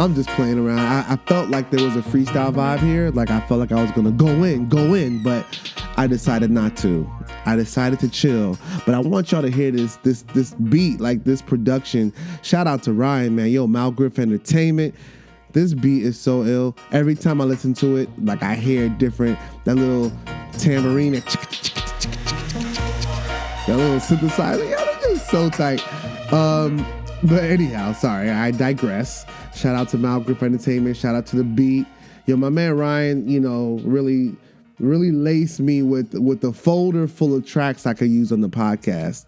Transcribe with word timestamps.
I'm 0.00 0.14
just 0.14 0.30
playing 0.30 0.58
around. 0.58 0.78
I, 0.78 1.12
I, 1.12 1.16
felt 1.26 1.50
like 1.50 1.70
there 1.70 1.84
was 1.84 1.94
a 1.94 2.00
freestyle 2.00 2.54
vibe 2.54 2.80
here. 2.80 3.10
Like 3.10 3.30
I 3.30 3.40
felt 3.40 3.60
like 3.60 3.70
I 3.70 3.82
was 3.82 3.90
gonna 3.90 4.10
go 4.10 4.44
in, 4.44 4.66
go 4.66 4.94
in, 4.94 5.22
but 5.22 5.44
I 5.98 6.06
decided 6.06 6.50
not 6.50 6.74
to. 6.78 7.06
I 7.44 7.54
decided 7.54 8.00
to 8.00 8.08
chill. 8.08 8.56
But 8.86 8.94
I 8.94 9.00
want 9.00 9.30
y'all 9.30 9.42
to 9.42 9.50
hear 9.50 9.70
this 9.70 9.96
this 9.96 10.22
this 10.32 10.54
beat, 10.54 11.00
like 11.00 11.24
this 11.24 11.42
production. 11.42 12.14
Shout 12.40 12.66
out 12.66 12.82
to 12.84 12.94
Ryan, 12.94 13.36
man. 13.36 13.50
Yo, 13.50 13.66
Mal 13.66 13.90
Griff 13.90 14.18
Entertainment. 14.18 14.94
This 15.52 15.74
beat 15.74 16.02
is 16.02 16.18
so 16.18 16.44
ill. 16.44 16.74
Every 16.92 17.14
time 17.14 17.42
I 17.42 17.44
listen 17.44 17.74
to 17.74 17.96
it, 17.96 18.08
like 18.24 18.42
I 18.42 18.54
hear 18.54 18.88
different. 18.88 19.38
That 19.64 19.74
little 19.74 20.10
tambourine, 20.52 21.12
that, 21.12 21.26
little 23.68 23.98
synthesizer. 23.98 24.64
Yo, 24.64 24.76
that's 24.76 25.06
just 25.06 25.30
so 25.30 25.50
tight. 25.50 26.32
Um, 26.32 26.86
but 27.24 27.44
anyhow, 27.44 27.92
sorry, 27.92 28.30
I 28.30 28.50
digress. 28.50 29.26
Shout 29.54 29.74
out 29.74 29.88
to 29.90 29.98
Mal 29.98 30.20
Griff 30.20 30.42
Entertainment. 30.42 30.96
Shout 30.96 31.14
out 31.14 31.26
to 31.26 31.36
the 31.36 31.44
beat. 31.44 31.86
Yo, 32.26 32.36
my 32.36 32.48
man 32.48 32.76
Ryan, 32.76 33.28
you 33.28 33.40
know, 33.40 33.80
really, 33.82 34.36
really 34.78 35.10
laced 35.10 35.60
me 35.60 35.82
with 35.82 36.14
with 36.14 36.42
a 36.44 36.52
folder 36.52 37.06
full 37.06 37.34
of 37.34 37.44
tracks 37.46 37.86
I 37.86 37.94
could 37.94 38.10
use 38.10 38.32
on 38.32 38.40
the 38.40 38.48
podcast. 38.48 39.26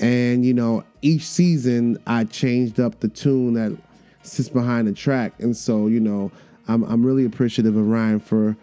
And 0.00 0.44
you 0.44 0.54
know, 0.54 0.84
each 1.02 1.24
season 1.26 1.98
I 2.06 2.24
changed 2.24 2.80
up 2.80 3.00
the 3.00 3.08
tune 3.08 3.54
that 3.54 3.76
sits 4.22 4.48
behind 4.48 4.88
the 4.88 4.92
track, 4.92 5.34
and 5.38 5.56
so 5.56 5.86
you 5.86 6.00
know, 6.00 6.30
I'm 6.68 6.82
I'm 6.84 7.04
really 7.04 7.24
appreciative 7.24 7.76
of 7.76 7.86
Ryan 7.86 8.20
for 8.20 8.56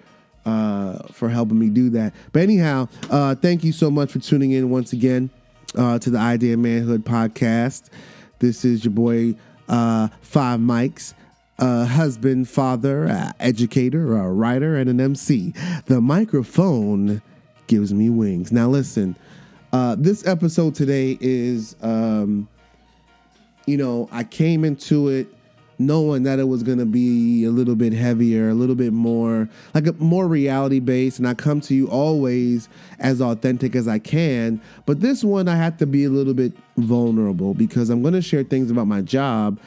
uh, 0.45 0.99
for 1.11 1.29
helping 1.29 1.59
me 1.59 1.69
do 1.69 1.89
that. 1.91 2.13
But 2.31 2.41
anyhow, 2.41 2.87
uh, 3.09 3.35
thank 3.35 3.63
you 3.63 3.71
so 3.71 3.91
much 3.91 4.11
for 4.11 4.19
tuning 4.19 4.51
in 4.51 4.69
once 4.69 4.93
again 4.93 5.29
uh, 5.75 5.99
to 5.99 6.09
the 6.09 6.17
Idea 6.17 6.57
Manhood 6.57 7.05
podcast. 7.05 7.89
This 8.39 8.63
is 8.63 8.85
your 8.85 8.93
boy 8.93 9.35
uh, 9.67 10.07
Five 10.21 10.59
Mikes. 10.59 11.13
A 11.61 11.83
husband, 11.85 12.47
father, 12.47 13.09
uh, 13.09 13.33
educator, 13.41 14.15
a 14.15 14.31
writer, 14.31 14.77
and 14.77 14.89
an 14.89 15.01
MC. 15.01 15.53
The 15.87 15.99
microphone 15.99 17.21
gives 17.67 17.93
me 17.93 18.09
wings. 18.09 18.53
Now, 18.53 18.69
listen, 18.69 19.17
uh, 19.73 19.95
this 19.99 20.25
episode 20.25 20.73
today 20.73 21.17
is, 21.19 21.75
um, 21.81 22.47
you 23.65 23.75
know, 23.75 24.07
I 24.09 24.23
came 24.23 24.63
into 24.63 25.09
it 25.09 25.27
knowing 25.79 26.23
that 26.23 26.39
it 26.39 26.47
was 26.47 26.61
going 26.61 26.77
to 26.77 26.85
be 26.85 27.45
a 27.45 27.49
little 27.49 27.75
bit 27.75 27.93
heavier, 27.93 28.49
a 28.49 28.53
little 28.53 28.75
bit 28.75 28.93
more 28.93 29.49
like 29.73 29.87
a 29.87 29.93
more 29.93 30.27
reality 30.27 30.79
based 30.79 31.19
and 31.19 31.27
I 31.27 31.33
come 31.33 31.61
to 31.61 31.73
you 31.73 31.87
always 31.87 32.69
as 32.99 33.21
authentic 33.21 33.75
as 33.75 33.87
I 33.87 33.97
can, 33.97 34.61
but 34.85 34.99
this 34.99 35.23
one 35.23 35.47
I 35.47 35.55
have 35.55 35.77
to 35.77 35.87
be 35.87 36.03
a 36.03 36.09
little 36.09 36.33
bit 36.33 36.53
vulnerable 36.77 37.53
because 37.53 37.89
I'm 37.89 38.01
going 38.01 38.13
to 38.13 38.21
share 38.21 38.43
things 38.43 38.69
about 38.69 38.87
my 38.87 39.01
job 39.01 39.59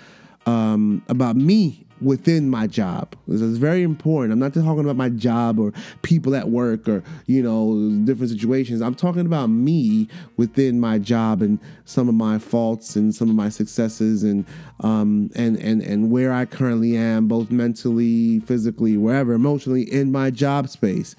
um, 0.46 1.02
about 1.08 1.36
me 1.36 1.84
within 2.02 2.50
my 2.50 2.66
job. 2.66 3.14
This 3.26 3.40
is 3.40 3.58
very 3.58 3.82
important. 3.82 4.32
I'm 4.32 4.38
not 4.38 4.54
talking 4.54 4.80
about 4.80 4.96
my 4.96 5.08
job 5.08 5.58
or 5.58 5.72
people 6.02 6.34
at 6.34 6.48
work 6.48 6.88
or, 6.88 7.02
you 7.26 7.42
know, 7.42 8.04
different 8.04 8.30
situations. 8.30 8.80
I'm 8.80 8.94
talking 8.94 9.26
about 9.26 9.46
me 9.48 10.08
within 10.36 10.80
my 10.80 10.98
job 10.98 11.42
and 11.42 11.58
some 11.84 12.08
of 12.08 12.14
my 12.14 12.38
faults 12.38 12.96
and 12.96 13.14
some 13.14 13.30
of 13.30 13.36
my 13.36 13.48
successes 13.48 14.22
and 14.22 14.44
um 14.80 15.30
and 15.34 15.56
and 15.58 15.82
and 15.82 16.10
where 16.10 16.32
I 16.32 16.44
currently 16.44 16.96
am 16.96 17.28
both 17.28 17.50
mentally, 17.50 18.40
physically, 18.40 18.96
wherever, 18.96 19.32
emotionally 19.32 19.82
in 19.82 20.12
my 20.12 20.30
job 20.30 20.68
space. 20.68 21.14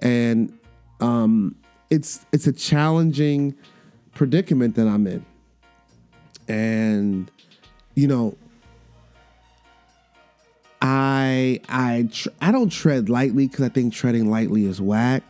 And 0.00 0.56
um 1.00 1.56
it's 1.90 2.26
it's 2.32 2.46
a 2.46 2.52
challenging 2.52 3.56
predicament 4.14 4.74
that 4.76 4.88
I'm 4.88 5.06
in. 5.06 5.24
And 6.48 7.30
you 7.94 8.06
know, 8.06 8.36
I 10.86 11.60
I 11.68 12.08
tr- 12.12 12.28
I 12.40 12.52
don't 12.52 12.70
tread 12.70 13.08
lightly 13.08 13.48
because 13.48 13.64
I 13.64 13.68
think 13.68 13.92
treading 13.92 14.30
lightly 14.30 14.66
is 14.66 14.80
whack. 14.80 15.22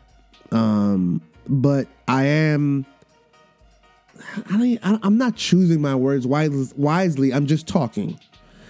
Um, 0.52 1.22
but 1.48 1.88
I 2.06 2.24
am. 2.24 2.84
I 4.50 4.78
don't, 4.82 5.00
I'm 5.02 5.18
not 5.18 5.36
choosing 5.36 5.80
my 5.80 5.94
words 5.94 6.26
wisely. 6.26 7.32
I'm 7.32 7.46
just 7.46 7.66
talking. 7.66 8.18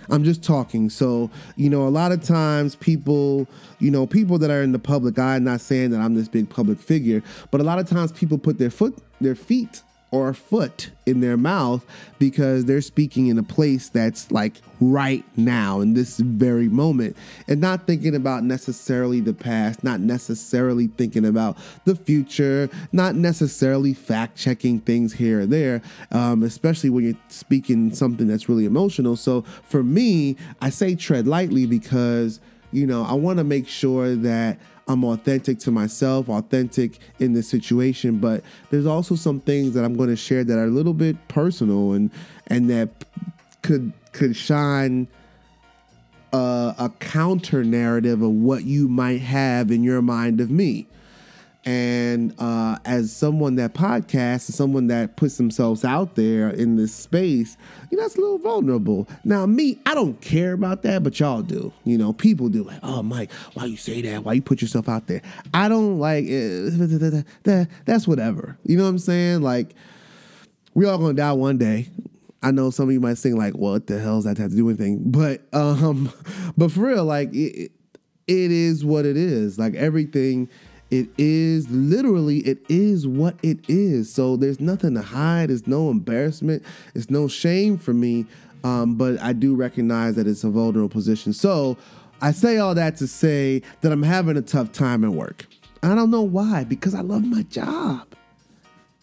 I'm 0.09 0.23
just 0.23 0.43
talking. 0.43 0.91
So, 0.91 1.31
you 1.57 1.69
know, 1.71 1.89
a 1.89 1.91
lot 1.91 2.13
of 2.13 2.23
times 2.23 2.77
people, 2.77 3.49
you 3.81 3.91
know, 3.91 4.07
people 4.07 4.39
that 4.39 4.51
are 4.51 4.63
in 4.63 4.73
the 4.73 4.79
public 4.79 5.19
eye, 5.19 5.39
not 5.39 5.61
saying 5.61 5.91
that 5.91 6.01
I'm 6.01 6.15
this 6.15 6.29
big 6.29 6.49
public 6.49 6.79
figure, 6.79 7.23
but 7.51 7.61
a 7.61 7.65
lot 7.65 7.79
of 7.79 7.89
times 7.89 8.13
people 8.13 8.39
put 8.39 8.59
their 8.59 8.71
foot, 8.71 8.97
their 9.21 9.35
feet 9.35 9.83
or 10.11 10.33
foot 10.33 10.91
in 11.05 11.21
their 11.21 11.37
mouth 11.37 11.85
because 12.19 12.65
they're 12.65 12.81
speaking 12.81 13.27
in 13.27 13.39
a 13.39 13.43
place 13.43 13.89
that's 13.89 14.31
like 14.31 14.55
right 14.81 15.25
now 15.37 15.81
in 15.81 15.95
this 15.95 16.19
very 16.19 16.69
moment 16.69 17.17
and 17.49 17.61
not 17.61 17.87
thinking 17.87 18.15
about 18.15 18.45
necessarily 18.45 19.21
the 19.21 19.35
past, 19.35 19.83
not 19.83 20.01
necessarily 20.01 20.87
thinking 20.87 21.25
about 21.25 21.57
the 21.85 21.97
future, 21.97 22.71
not 22.93 23.15
necessarily 23.17 23.93
fact 23.93 24.37
checking 24.37 24.79
things 24.81 25.15
here 25.15 25.41
or 25.41 25.47
there, 25.47 25.83
um, 26.13 26.43
especially 26.43 26.91
when 26.91 27.05
you're 27.05 27.15
speaking 27.29 27.93
something 27.93 28.29
that's 28.29 28.49
really 28.49 28.65
emotional. 28.65 29.17
So 29.17 29.43
for 29.65 29.83
me, 29.83 30.37
I 30.63 30.71
say 30.71 30.95
tread 30.95 31.27
lightly 31.27 31.67
because, 31.67 32.41
you 32.71 32.87
know, 32.87 33.05
I 33.05 33.15
want 33.15 33.39
to 33.39 33.45
make 33.45 33.67
sure 33.67 34.15
that 34.15 34.59
I'm 34.89 35.05
authentic 35.05 35.59
to 35.61 35.71
myself, 35.71 36.29
authentic 36.29 36.99
in 37.19 37.33
this 37.33 37.49
situation. 37.49 38.19
But 38.19 38.43
there's 38.71 38.87
also 38.87 39.17
some 39.17 39.41
things 39.41 39.75
that 39.75 39.85
I'm 39.85 39.97
going 39.97 40.11
to 40.11 40.17
share 40.17 40.45
that 40.45 40.59
are 40.59 40.65
a 40.65 40.71
little 40.71 40.95
bit 40.95 41.17
personal 41.29 41.93
and 41.93 42.11
and 42.47 42.71
that 42.71 42.89
could 43.63 43.93
could 44.13 44.37
shine 44.37 45.09
uh, 46.33 46.75
a, 46.79 46.85
a 46.85 46.89
counter 47.01 47.65
narrative 47.65 48.23
of 48.23 48.31
what 48.31 48.65
you 48.65 48.89
might 48.89 49.21
have 49.21 49.71
in 49.71 49.83
your 49.83 50.03
mind 50.03 50.41
of 50.41 50.51
me. 50.51 50.87
And 51.67 52.33
uh, 52.39 52.79
as 52.85 53.13
someone 53.13 53.57
that 53.57 53.75
podcasts, 53.75 54.53
someone 54.53 54.87
that 54.87 55.17
puts 55.17 55.37
themselves 55.37 55.85
out 55.85 56.15
there 56.15 56.49
in 56.49 56.77
this 56.77 56.95
space, 56.95 57.57
you 57.91 57.99
know, 57.99 58.05
it's 58.05 58.15
a 58.15 58.21
little 58.21 58.39
vulnerable. 58.39 59.09
Now, 59.25 59.47
me, 59.47 59.81
I 59.85 59.97
don't 59.97 60.21
care 60.21 60.53
about 60.53 60.83
that, 60.83 61.03
but 61.03 61.19
y'all 61.19 61.43
do. 61.43 61.73
You 61.83 61.99
know, 61.99 62.13
people 62.13 62.49
do. 62.49 62.63
Like, 62.63 62.79
oh, 62.85 63.03
Mike, 63.03 63.33
why 63.55 63.65
you 63.65 63.77
say 63.77 64.01
that? 64.03 64.23
Why 64.23 64.35
you 64.35 64.43
put 64.43 64.63
yourself 64.63 64.89
out 64.89 65.09
there? 65.09 65.23
I 65.53 65.69
don't 65.69 65.99
like 65.99 66.25
it. 66.29 67.27
That's 67.85 68.07
whatever. 68.07 68.57
You 68.63 68.77
know 68.77 68.85
what 68.85 68.91
I'm 68.91 68.99
saying? 68.99 69.43
Like, 69.43 69.75
we 70.75 70.87
all 70.87 70.99
gonna 70.99 71.15
die 71.15 71.33
one 71.33 71.59
day. 71.59 71.89
I 72.45 72.53
know 72.53 72.71
some 72.71 72.89
of 72.89 72.93
you 72.93 73.01
might 73.01 73.19
think 73.19 73.37
like, 73.37 73.55
"What 73.55 73.89
the 73.89 73.99
hell 73.99 74.19
does 74.19 74.25
that 74.25 74.39
have 74.39 74.51
to 74.51 74.57
do 74.57 74.65
with 74.65 74.81
anything?" 74.81 75.11
But, 75.11 75.43
um, 75.53 76.13
but 76.57 76.71
for 76.71 76.81
real, 76.81 77.05
like, 77.05 77.35
it, 77.35 77.73
it 78.27 78.51
is 78.51 78.85
what 78.85 79.07
it 79.07 79.17
is. 79.17 79.59
Like 79.59 79.75
everything 79.75 80.49
it 80.91 81.09
is 81.19 81.69
literally, 81.71 82.39
it 82.39 82.59
is 82.69 83.07
what 83.07 83.37
it 83.43 83.59
is. 83.69 84.13
So 84.13 84.37
there's 84.37 84.61
nothing 84.61 84.95
to 84.95 85.03
hide. 85.03 85.51
It's 85.51 85.67
no 85.67 85.91
embarrassment. 85.91 86.63
It's 86.95 87.11
no 87.11 87.29
shame 87.29 87.77
for 87.77 87.93
me. 87.93 88.27
Um, 88.65 88.97
but 88.97 89.21
I 89.21 89.33
do 89.33 89.55
recognize 89.55 90.17
that 90.17 90.27
it's 90.27 90.45
a 90.45 90.51
vulnerable 90.51 90.89
position. 90.89 91.33
So 91.33 91.77
I 92.21 92.33
say 92.33 92.59
all 92.59 92.75
that 92.75 92.97
to 92.97 93.07
say 93.07 93.63
that 93.81 93.93
I'm 93.93 94.03
having 94.03 94.37
a 94.37 94.43
tough 94.43 94.73
time 94.73 95.05
at 95.05 95.11
work. 95.11 95.47
I 95.83 95.95
don't 95.95 96.11
know 96.11 96.23
why, 96.23 96.65
because 96.65 96.95
I 96.95 97.01
love 97.01 97.25
my 97.25 97.43
job. 97.43 98.07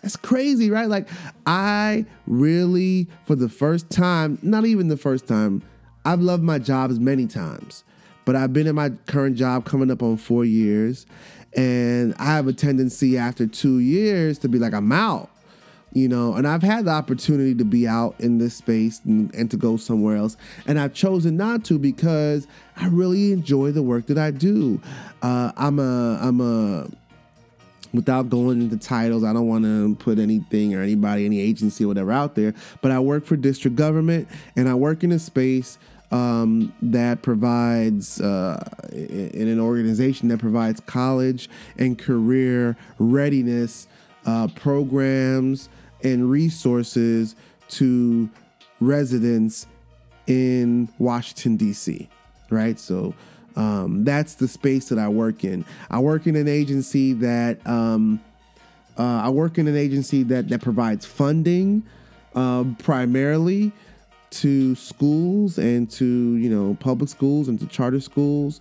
That's 0.01 0.17
crazy, 0.17 0.69
right? 0.69 0.89
Like, 0.89 1.07
I 1.45 2.05
really, 2.27 3.07
for 3.25 3.35
the 3.35 3.47
first 3.47 3.89
time, 3.89 4.37
not 4.41 4.65
even 4.65 4.89
the 4.89 4.97
first 4.97 5.27
time, 5.27 5.61
I've 6.03 6.19
loved 6.19 6.43
my 6.43 6.59
job 6.59 6.91
as 6.91 6.99
many 6.99 7.25
times, 7.25 7.85
but 8.25 8.35
I've 8.35 8.51
been 8.51 8.67
in 8.67 8.75
my 8.75 8.89
current 9.07 9.37
job 9.37 9.63
coming 9.63 9.89
up 9.89 10.03
on 10.03 10.17
four 10.17 10.43
years. 10.43 11.05
And 11.55 12.15
I 12.17 12.25
have 12.25 12.47
a 12.47 12.53
tendency 12.53 13.17
after 13.17 13.45
two 13.47 13.79
years 13.79 14.39
to 14.39 14.49
be 14.49 14.57
like, 14.57 14.73
I'm 14.73 14.91
out, 14.91 15.29
you 15.91 16.07
know. 16.07 16.33
And 16.33 16.47
I've 16.47 16.63
had 16.63 16.85
the 16.85 16.91
opportunity 16.91 17.53
to 17.55 17.65
be 17.65 17.87
out 17.87 18.15
in 18.19 18.39
this 18.39 18.55
space 18.55 19.01
and, 19.05 19.33
and 19.35 19.51
to 19.51 19.57
go 19.57 19.77
somewhere 19.77 20.15
else. 20.15 20.35
And 20.65 20.79
I've 20.79 20.93
chosen 20.93 21.37
not 21.37 21.63
to 21.65 21.77
because 21.77 22.47
I 22.75 22.87
really 22.87 23.31
enjoy 23.31 23.71
the 23.71 23.83
work 23.83 24.07
that 24.07 24.17
I 24.17 24.31
do. 24.31 24.81
Uh, 25.21 25.51
I'm 25.55 25.79
a, 25.79 26.17
I'm 26.21 26.41
a, 26.41 26.87
without 27.93 28.29
going 28.29 28.61
into 28.61 28.77
titles, 28.77 29.23
I 29.23 29.33
don't 29.33 29.47
want 29.47 29.65
to 29.65 29.95
put 29.95 30.17
anything 30.17 30.73
or 30.73 30.81
anybody, 30.81 31.25
any 31.25 31.39
agency 31.39 31.85
or 31.85 31.89
whatever 31.89 32.11
out 32.11 32.35
there, 32.35 32.53
but 32.81 32.91
I 32.91 32.99
work 32.99 33.25
for 33.25 33.35
district 33.35 33.77
government 33.77 34.27
and 34.55 34.67
I 34.67 34.73
work 34.73 35.03
in 35.03 35.11
a 35.11 35.19
space 35.19 35.77
um, 36.13 36.71
that 36.83 37.23
provides 37.23 38.21
uh, 38.21 38.63
in 38.91 39.47
an 39.47 39.59
organization 39.59 40.27
that 40.27 40.39
provides 40.39 40.79
college 40.81 41.49
and 41.77 41.97
career 41.97 42.77
readiness 42.99 43.87
uh, 44.27 44.47
programs 44.55 45.69
and 46.03 46.29
resources 46.29 47.35
to 47.67 48.29
residents 48.79 49.65
in 50.27 50.87
Washington 50.99 51.57
D.C. 51.57 52.07
Right, 52.49 52.79
so. 52.79 53.13
Um, 53.55 54.03
that's 54.03 54.33
the 54.33 54.47
space 54.47 54.89
that 54.89 54.97
I 54.97 55.07
work 55.07 55.43
in. 55.43 55.63
I 55.91 55.99
work 55.99 56.25
in 56.25 56.35
an 56.35 56.47
agency 56.47 57.13
that 57.13 57.59
um, 57.67 58.19
uh, 58.97 59.03
I 59.03 59.29
work 59.29 59.59
in 59.59 59.67
an 59.67 59.77
agency 59.77 60.23
that 60.23 60.49
that 60.49 60.63
provides 60.63 61.05
funding 61.05 61.83
uh, 62.33 62.63
primarily 62.79 63.71
to 64.33 64.75
schools 64.75 65.57
and 65.57 65.89
to 65.91 66.05
you 66.05 66.49
know 66.49 66.75
public 66.79 67.09
schools 67.09 67.47
and 67.47 67.59
to 67.59 67.67
charter 67.67 67.99
schools 67.99 68.59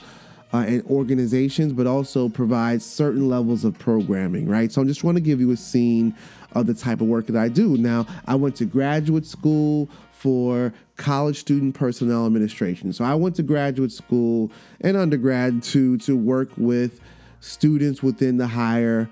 uh, 0.53 0.59
and 0.59 0.85
organizations, 0.87 1.73
but 1.73 1.87
also 1.87 2.29
provides 2.29 2.85
certain 2.85 3.29
levels 3.29 3.65
of 3.65 3.79
programming, 3.79 4.47
right? 4.47 4.71
So 4.71 4.83
I 4.83 4.85
just 4.85 5.03
want 5.03 5.17
to 5.17 5.23
give 5.23 5.41
you 5.41 5.51
a 5.51 5.57
scene 5.57 6.15
of 6.53 6.67
the 6.67 6.75
type 6.75 7.01
of 7.01 7.07
work 7.07 7.27
that 7.27 7.37
I 7.37 7.49
do. 7.49 7.77
Now, 7.79 8.07
I 8.27 8.35
went 8.35 8.57
to 8.57 8.67
graduate 8.67 9.27
school 9.27 9.89
for 10.13 10.73
college 10.97 11.39
student 11.39 11.75
personnel 11.75 12.27
administration. 12.27 12.93
So 12.93 13.05
I 13.05 13.15
went 13.15 13.35
to 13.37 13.43
graduate 13.43 13.93
school 13.93 14.53
and 14.81 14.97
undergrad 14.97 15.63
to 15.65 15.97
to 15.99 16.17
work 16.17 16.51
with 16.57 17.01
students 17.41 18.03
within 18.03 18.37
the 18.37 18.47
higher 18.47 19.09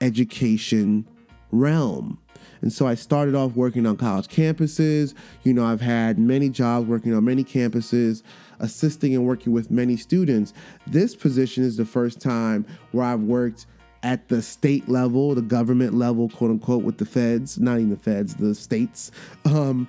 education 0.00 1.06
realm. 1.52 2.18
And 2.62 2.72
so 2.72 2.86
I 2.86 2.94
started 2.94 3.34
off 3.34 3.54
working 3.54 3.86
on 3.86 3.96
college 3.96 4.28
campuses. 4.28 5.14
You 5.42 5.52
know, 5.52 5.64
I've 5.64 5.80
had 5.80 6.18
many 6.18 6.48
jobs 6.48 6.86
working 6.86 7.12
on 7.14 7.24
many 7.24 7.44
campuses, 7.44 8.22
assisting 8.60 9.14
and 9.14 9.26
working 9.26 9.52
with 9.52 9.70
many 9.70 9.96
students. 9.96 10.54
This 10.86 11.14
position 11.14 11.64
is 11.64 11.76
the 11.76 11.84
first 11.84 12.20
time 12.20 12.64
where 12.92 13.04
I've 13.04 13.22
worked 13.22 13.66
at 14.04 14.28
the 14.28 14.42
state 14.42 14.88
level, 14.88 15.34
the 15.34 15.42
government 15.42 15.94
level, 15.94 16.28
quote 16.28 16.50
unquote, 16.50 16.82
with 16.82 16.98
the 16.98 17.04
feds, 17.04 17.58
not 17.58 17.78
even 17.78 17.90
the 17.90 17.96
feds, 17.96 18.34
the 18.34 18.54
states. 18.54 19.10
Um, 19.44 19.86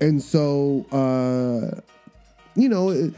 and 0.00 0.22
so, 0.22 0.86
uh, 0.92 1.80
you 2.54 2.68
know, 2.68 2.90
it, 2.90 3.14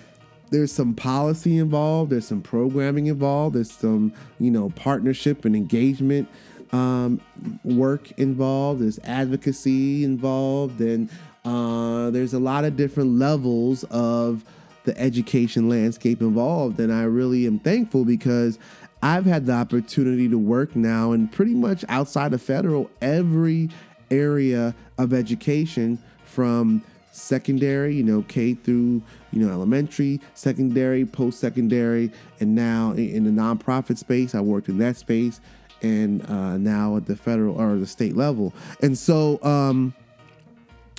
there's 0.51 0.71
some 0.71 0.95
policy 0.95 1.59
involved, 1.59 2.13
there's 2.13 2.27
some 2.27 2.43
programming 2.43 3.07
involved, 3.07 3.57
there's 3.57 3.71
some, 3.71 4.13
you 4.39 4.51
know, 4.51 4.71
partnership 4.71 5.45
and 5.45 5.57
engagement 5.57 6.29
um, 6.73 7.21
work 7.65 8.11
involved, 8.13 8.81
there's 8.81 8.99
advocacy 9.01 10.05
involved, 10.05 10.81
and 10.81 11.11
uh, 11.45 12.11
there's 12.11 12.35
a 12.35 12.39
lot 12.39 12.65
of 12.65 12.77
different 12.77 13.19
levels 13.19 13.85
of 13.85 14.45
the 14.85 14.99
education 14.99 15.69
landscape 15.69 16.21
involved. 16.21 16.81
And 16.81 16.93
I 16.93 17.03
really 17.03 17.47
am 17.47 17.59
thankful 17.59 18.05
because 18.05 18.59
I've 19.03 19.27
had 19.27 19.47
the 19.47 19.53
opportunity 19.53 20.29
to 20.29 20.39
work 20.39 20.77
now 20.77 21.13
in 21.13 21.29
pretty 21.29 21.55
much 21.55 21.85
outside 21.89 22.33
of 22.33 22.43
federal 22.43 22.91
every 23.01 23.71
area 24.11 24.75
of 24.99 25.13
education 25.13 25.99
from 26.25 26.83
secondary, 27.13 27.95
you 27.95 28.03
know, 28.03 28.23
K 28.23 28.55
through, 28.55 29.03
you 29.33 29.45
know, 29.45 29.53
elementary, 29.53 30.21
secondary, 30.35 31.05
post 31.05 31.41
secondary, 31.41 32.11
and 32.41 32.55
now 32.55 32.93
in 32.93 33.25
the 33.25 33.31
nonprofit 33.31 33.99
space, 33.99 34.35
I 34.35 34.41
worked 34.41 34.69
in 34.69 34.79
that 34.79 34.97
space, 34.97 35.41
and 35.83 36.29
uh, 36.29 36.57
now 36.57 36.97
at 36.97 37.07
the 37.07 37.17
federal 37.17 37.61
or 37.61 37.77
the 37.77 37.87
state 37.87 38.17
level. 38.17 38.55
And 38.81 38.97
so, 38.97 39.43
um, 39.43 39.95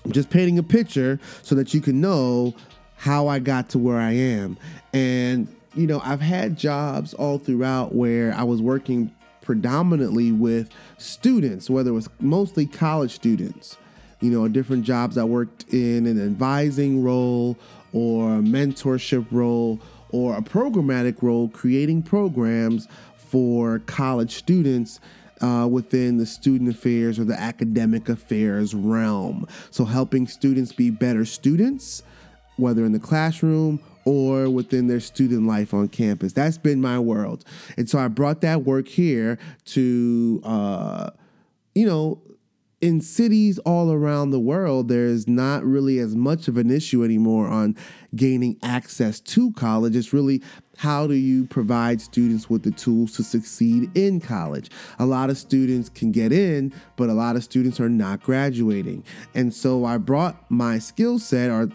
just 0.09 0.29
painting 0.29 0.59
a 0.59 0.63
picture 0.63 1.19
so 1.43 1.55
that 1.55 1.73
you 1.73 1.79
can 1.79 2.01
know 2.01 2.53
how 2.97 3.27
I 3.27 3.39
got 3.39 3.69
to 3.69 3.79
where 3.79 3.97
I 3.97 4.11
am. 4.11 4.57
And, 4.91 5.47
you 5.75 5.87
know, 5.87 6.01
I've 6.03 6.21
had 6.21 6.57
jobs 6.57 7.13
all 7.13 7.37
throughout 7.37 7.95
where 7.95 8.33
I 8.33 8.43
was 8.43 8.61
working 8.61 9.13
predominantly 9.41 10.31
with 10.31 10.69
students, 10.97 11.69
whether 11.69 11.91
it 11.91 11.93
was 11.93 12.09
mostly 12.19 12.65
college 12.65 13.11
students 13.11 13.77
you 14.23 14.31
know, 14.31 14.47
different 14.47 14.85
jobs. 14.85 15.17
I 15.17 15.25
worked 15.25 15.65
in 15.73 16.07
an 16.07 16.23
advising 16.23 17.03
role 17.03 17.57
or 17.91 18.39
mentorship 18.39 19.27
role 19.31 19.81
or 20.11 20.37
a 20.37 20.41
programmatic 20.41 21.21
role, 21.21 21.49
creating 21.49 22.03
programs 22.03 22.87
for 23.33 23.79
college 23.87 24.35
students 24.35 24.99
uh, 25.41 25.67
within 25.67 26.17
the 26.17 26.25
student 26.27 26.69
affairs 26.69 27.17
or 27.17 27.23
the 27.23 27.33
academic 27.33 28.07
affairs 28.07 28.75
realm. 28.75 29.47
So, 29.71 29.85
helping 29.85 30.27
students 30.27 30.71
be 30.71 30.91
better 30.91 31.25
students, 31.25 32.03
whether 32.57 32.85
in 32.85 32.91
the 32.91 32.99
classroom 32.99 33.79
or 34.05 34.51
within 34.51 34.85
their 34.85 34.99
student 34.99 35.47
life 35.47 35.73
on 35.73 35.87
campus. 35.87 36.33
That's 36.33 36.59
been 36.59 36.79
my 36.79 36.99
world. 36.99 37.43
And 37.75 37.89
so, 37.89 37.97
I 37.97 38.07
brought 38.07 38.41
that 38.41 38.65
work 38.65 38.87
here 38.87 39.39
to, 39.65 40.39
uh, 40.43 41.09
you 41.73 41.87
know, 41.87 42.21
in 42.81 42.99
cities 42.99 43.59
all 43.59 43.93
around 43.93 44.31
the 44.31 44.39
world, 44.41 44.89
there's 44.89 45.25
not 45.25 45.63
really 45.63 45.99
as 45.99 46.17
much 46.17 46.49
of 46.49 46.57
an 46.57 46.69
issue 46.69 47.01
anymore 47.01 47.47
on 47.47 47.77
gaining 48.13 48.57
access 48.61 49.21
to 49.21 49.53
college. 49.53 49.95
It's 49.95 50.11
really 50.11 50.43
how 50.77 51.07
do 51.07 51.13
you 51.13 51.45
provide 51.45 52.01
students 52.01 52.49
with 52.49 52.63
the 52.63 52.71
tools 52.71 53.13
to 53.13 53.23
succeed 53.23 53.91
in 53.95 54.19
college? 54.19 54.69
A 54.99 55.05
lot 55.05 55.29
of 55.29 55.37
students 55.37 55.89
can 55.89 56.11
get 56.11 56.31
in, 56.31 56.73
but 56.95 57.09
a 57.09 57.13
lot 57.13 57.35
of 57.35 57.43
students 57.43 57.79
are 57.79 57.89
not 57.89 58.23
graduating. 58.23 59.03
And 59.35 59.53
so 59.53 59.85
I 59.85 59.97
brought 59.97 60.49
my 60.49 60.79
skill 60.79 61.19
set, 61.19 61.49
or 61.49 61.69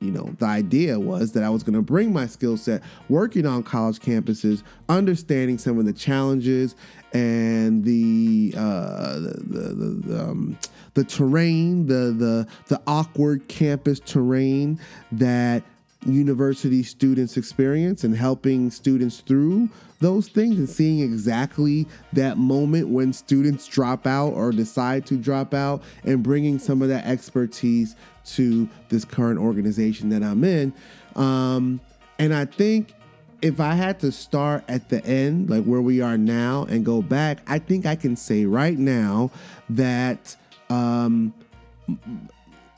you 0.00 0.10
know, 0.10 0.34
the 0.38 0.46
idea 0.46 1.00
was 1.00 1.32
that 1.32 1.42
I 1.42 1.48
was 1.48 1.62
going 1.62 1.74
to 1.74 1.82
bring 1.82 2.12
my 2.12 2.26
skill 2.26 2.56
set 2.56 2.82
working 3.08 3.46
on 3.46 3.62
college 3.62 4.00
campuses, 4.00 4.62
understanding 4.88 5.58
some 5.58 5.78
of 5.78 5.86
the 5.86 5.92
challenges 5.92 6.76
and 7.12 7.84
the 7.84 8.54
uh, 8.56 9.14
the 9.14 9.42
the, 9.46 10.00
the, 10.06 10.22
um, 10.22 10.58
the 10.92 11.04
terrain, 11.04 11.86
the 11.86 12.14
the 12.16 12.46
the 12.66 12.82
awkward 12.86 13.48
campus 13.48 13.98
terrain 14.00 14.78
that 15.12 15.62
university 16.06 16.82
students 16.82 17.36
experience 17.36 18.04
and 18.04 18.16
helping 18.16 18.70
students 18.70 19.20
through 19.20 19.68
those 20.00 20.28
things 20.28 20.58
and 20.58 20.68
seeing 20.68 21.00
exactly 21.00 21.86
that 22.12 22.36
moment 22.36 22.88
when 22.88 23.12
students 23.12 23.66
drop 23.66 24.06
out 24.06 24.32
or 24.34 24.50
decide 24.52 25.06
to 25.06 25.16
drop 25.16 25.54
out 25.54 25.82
and 26.04 26.22
bringing 26.22 26.58
some 26.58 26.82
of 26.82 26.88
that 26.88 27.06
expertise 27.06 27.96
to 28.24 28.68
this 28.88 29.04
current 29.04 29.38
organization 29.38 30.10
that 30.10 30.22
I'm 30.22 30.44
in. 30.44 30.72
Um, 31.16 31.80
and 32.18 32.34
I 32.34 32.44
think 32.44 32.94
if 33.40 33.60
I 33.60 33.74
had 33.74 34.00
to 34.00 34.12
start 34.12 34.64
at 34.68 34.88
the 34.88 35.04
end, 35.04 35.50
like 35.50 35.64
where 35.64 35.80
we 35.80 36.00
are 36.00 36.16
now, 36.16 36.64
and 36.68 36.84
go 36.84 37.02
back, 37.02 37.40
I 37.46 37.58
think 37.58 37.86
I 37.86 37.96
can 37.96 38.16
say 38.16 38.46
right 38.46 38.78
now 38.78 39.30
that 39.70 40.36
um, 40.70 41.34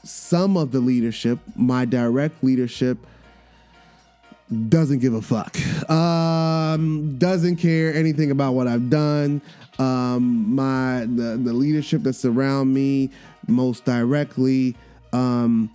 some 0.04 0.56
of 0.56 0.72
the 0.72 0.80
leadership, 0.80 1.38
my 1.54 1.84
direct 1.84 2.42
leadership, 2.42 2.98
doesn't 4.68 5.00
give 5.00 5.14
a 5.14 5.22
fuck. 5.22 5.56
Um, 5.90 7.18
doesn't 7.18 7.56
care 7.56 7.92
anything 7.94 8.30
about 8.30 8.54
what 8.54 8.68
I've 8.68 8.90
done. 8.90 9.42
Um, 9.78 10.54
my 10.54 11.00
the, 11.00 11.38
the 11.42 11.52
leadership 11.52 12.02
that 12.04 12.14
surround 12.14 12.72
me 12.72 13.10
most 13.46 13.84
directly. 13.84 14.76
Um, 15.12 15.70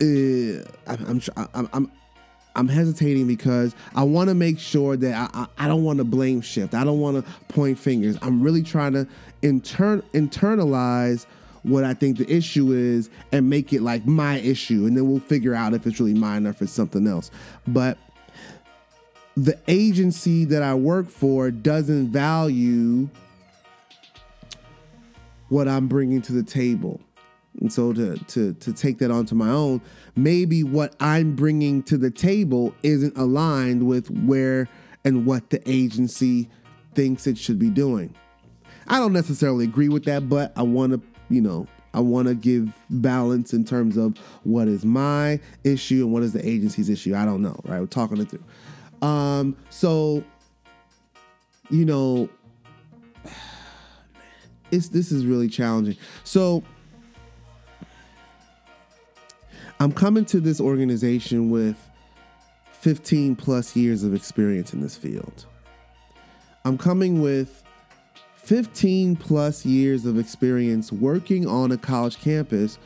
uh, 0.00 0.64
I'm, 0.86 1.20
I'm, 1.54 1.68
I'm, 1.72 1.92
I'm 2.54 2.68
hesitating 2.68 3.26
because 3.26 3.74
I 3.94 4.04
want 4.04 4.28
to 4.28 4.34
make 4.34 4.58
sure 4.58 4.96
that 4.96 5.30
I, 5.34 5.42
I, 5.42 5.64
I 5.64 5.68
don't 5.68 5.84
want 5.84 5.98
to 5.98 6.04
blame 6.04 6.40
shift. 6.40 6.74
I 6.74 6.84
don't 6.84 7.00
want 7.00 7.24
to 7.24 7.32
point 7.52 7.78
fingers. 7.78 8.16
I'm 8.22 8.42
really 8.42 8.62
trying 8.62 8.94
to 8.94 9.06
intern 9.42 10.02
internalize 10.12 11.26
what 11.68 11.84
I 11.84 11.94
think 11.94 12.18
the 12.18 12.30
issue 12.30 12.72
is 12.72 13.10
and 13.32 13.48
make 13.48 13.72
it 13.72 13.82
like 13.82 14.06
my 14.06 14.38
issue, 14.38 14.86
and 14.86 14.96
then 14.96 15.08
we'll 15.08 15.20
figure 15.20 15.54
out 15.54 15.74
if 15.74 15.86
it's 15.86 16.00
really 16.00 16.14
mine 16.14 16.46
or 16.46 16.50
if 16.50 16.62
it's 16.62 16.72
something 16.72 17.06
else. 17.06 17.30
But 17.66 17.98
the 19.36 19.58
agency 19.68 20.44
that 20.46 20.62
I 20.62 20.74
work 20.74 21.08
for 21.08 21.50
doesn't 21.50 22.08
value 22.08 23.08
what 25.48 25.68
I'm 25.68 25.86
bringing 25.86 26.20
to 26.22 26.32
the 26.32 26.42
table. 26.42 27.00
And 27.60 27.72
so 27.72 27.92
to 27.92 28.16
to 28.16 28.52
to 28.54 28.72
take 28.72 28.98
that 28.98 29.10
onto 29.10 29.34
my 29.34 29.50
own, 29.50 29.80
maybe 30.16 30.62
what 30.62 30.94
I'm 31.00 31.34
bringing 31.34 31.82
to 31.84 31.96
the 31.96 32.10
table 32.10 32.74
isn't 32.82 33.16
aligned 33.16 33.86
with 33.86 34.10
where 34.10 34.68
and 35.04 35.26
what 35.26 35.50
the 35.50 35.60
agency 35.68 36.48
thinks 36.94 37.26
it 37.26 37.38
should 37.38 37.58
be 37.58 37.70
doing. 37.70 38.14
I 38.88 38.98
don't 38.98 39.12
necessarily 39.12 39.64
agree 39.64 39.88
with 39.88 40.04
that, 40.04 40.28
but 40.28 40.52
I 40.56 40.62
want 40.62 40.92
to, 40.92 41.02
you 41.30 41.40
know, 41.40 41.66
I 41.94 42.00
want 42.00 42.28
to 42.28 42.34
give 42.34 42.72
balance 42.90 43.52
in 43.52 43.64
terms 43.64 43.96
of 43.96 44.16
what 44.44 44.68
is 44.68 44.84
my 44.84 45.40
issue 45.64 46.04
and 46.04 46.12
what 46.12 46.22
is 46.22 46.32
the 46.32 46.46
agency's 46.46 46.88
issue. 46.88 47.14
I 47.14 47.24
don't 47.24 47.42
know, 47.42 47.58
right? 47.64 47.80
We're 47.80 47.86
talking 47.86 48.18
it 48.18 48.30
through. 48.30 49.06
Um, 49.06 49.56
so, 49.70 50.22
you 51.70 51.84
know, 51.84 52.28
it's 54.70 54.88
this 54.88 55.12
is 55.12 55.24
really 55.24 55.48
challenging. 55.48 55.96
So 56.24 56.62
I'm 59.80 59.92
coming 59.92 60.24
to 60.26 60.40
this 60.40 60.60
organization 60.60 61.50
with 61.50 61.76
15 62.72 63.36
plus 63.36 63.74
years 63.76 64.02
of 64.04 64.14
experience 64.14 64.72
in 64.72 64.80
this 64.80 64.96
field. 64.96 65.46
I'm 66.64 66.76
coming 66.76 67.22
with 67.22 67.62
15 68.48 69.14
plus 69.14 69.66
years 69.66 70.06
of 70.06 70.18
experience 70.18 70.90
working 70.90 71.46
on 71.46 71.70
a 71.70 71.76
college 71.76 72.18
campus 72.18 72.78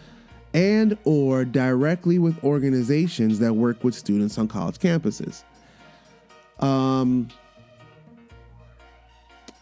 and 0.54 0.98
or 1.04 1.44
directly 1.44 2.18
with 2.18 2.42
organizations 2.42 3.38
that 3.38 3.54
work 3.54 3.84
with 3.84 3.94
students 3.94 4.36
on 4.38 4.48
college 4.48 4.80
campuses. 4.80 5.44
Um, 6.58 7.28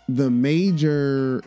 the 0.09 0.31
major 0.31 1.43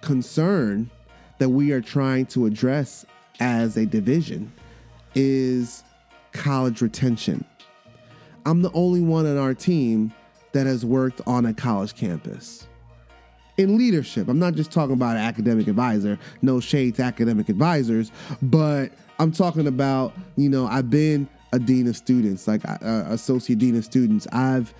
concern 0.00 0.90
that 1.36 1.50
we 1.50 1.72
are 1.72 1.82
trying 1.82 2.24
to 2.26 2.46
address 2.46 3.04
as 3.40 3.76
a 3.76 3.84
division 3.84 4.50
is 5.14 5.84
college 6.32 6.80
retention. 6.80 7.44
I'm 8.46 8.62
the 8.62 8.72
only 8.72 9.02
one 9.02 9.26
on 9.26 9.36
our 9.36 9.52
team 9.52 10.14
that 10.52 10.66
has 10.66 10.82
worked 10.82 11.20
on 11.26 11.44
a 11.44 11.52
college 11.52 11.94
campus. 11.94 12.66
In 13.58 13.76
leadership, 13.76 14.28
I'm 14.28 14.38
not 14.38 14.54
just 14.54 14.72
talking 14.72 14.94
about 14.94 15.16
an 15.16 15.22
academic 15.22 15.68
advisor, 15.68 16.18
no 16.40 16.58
shade 16.58 16.94
to 16.96 17.02
academic 17.02 17.50
advisors, 17.50 18.10
but 18.40 18.92
I'm 19.18 19.30
talking 19.30 19.66
about, 19.66 20.14
you 20.36 20.48
know, 20.48 20.66
I've 20.66 20.88
been 20.88 21.28
a 21.52 21.58
dean 21.58 21.86
of 21.86 21.96
students, 21.96 22.48
like 22.48 22.66
uh, 22.66 22.78
associate 23.08 23.58
dean 23.58 23.76
of 23.76 23.84
students. 23.84 24.26
I've, 24.32 24.72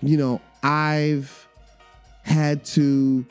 you 0.00 0.16
know, 0.16 0.40
I've 0.62 1.48
had 2.22 2.64
to 2.66 3.26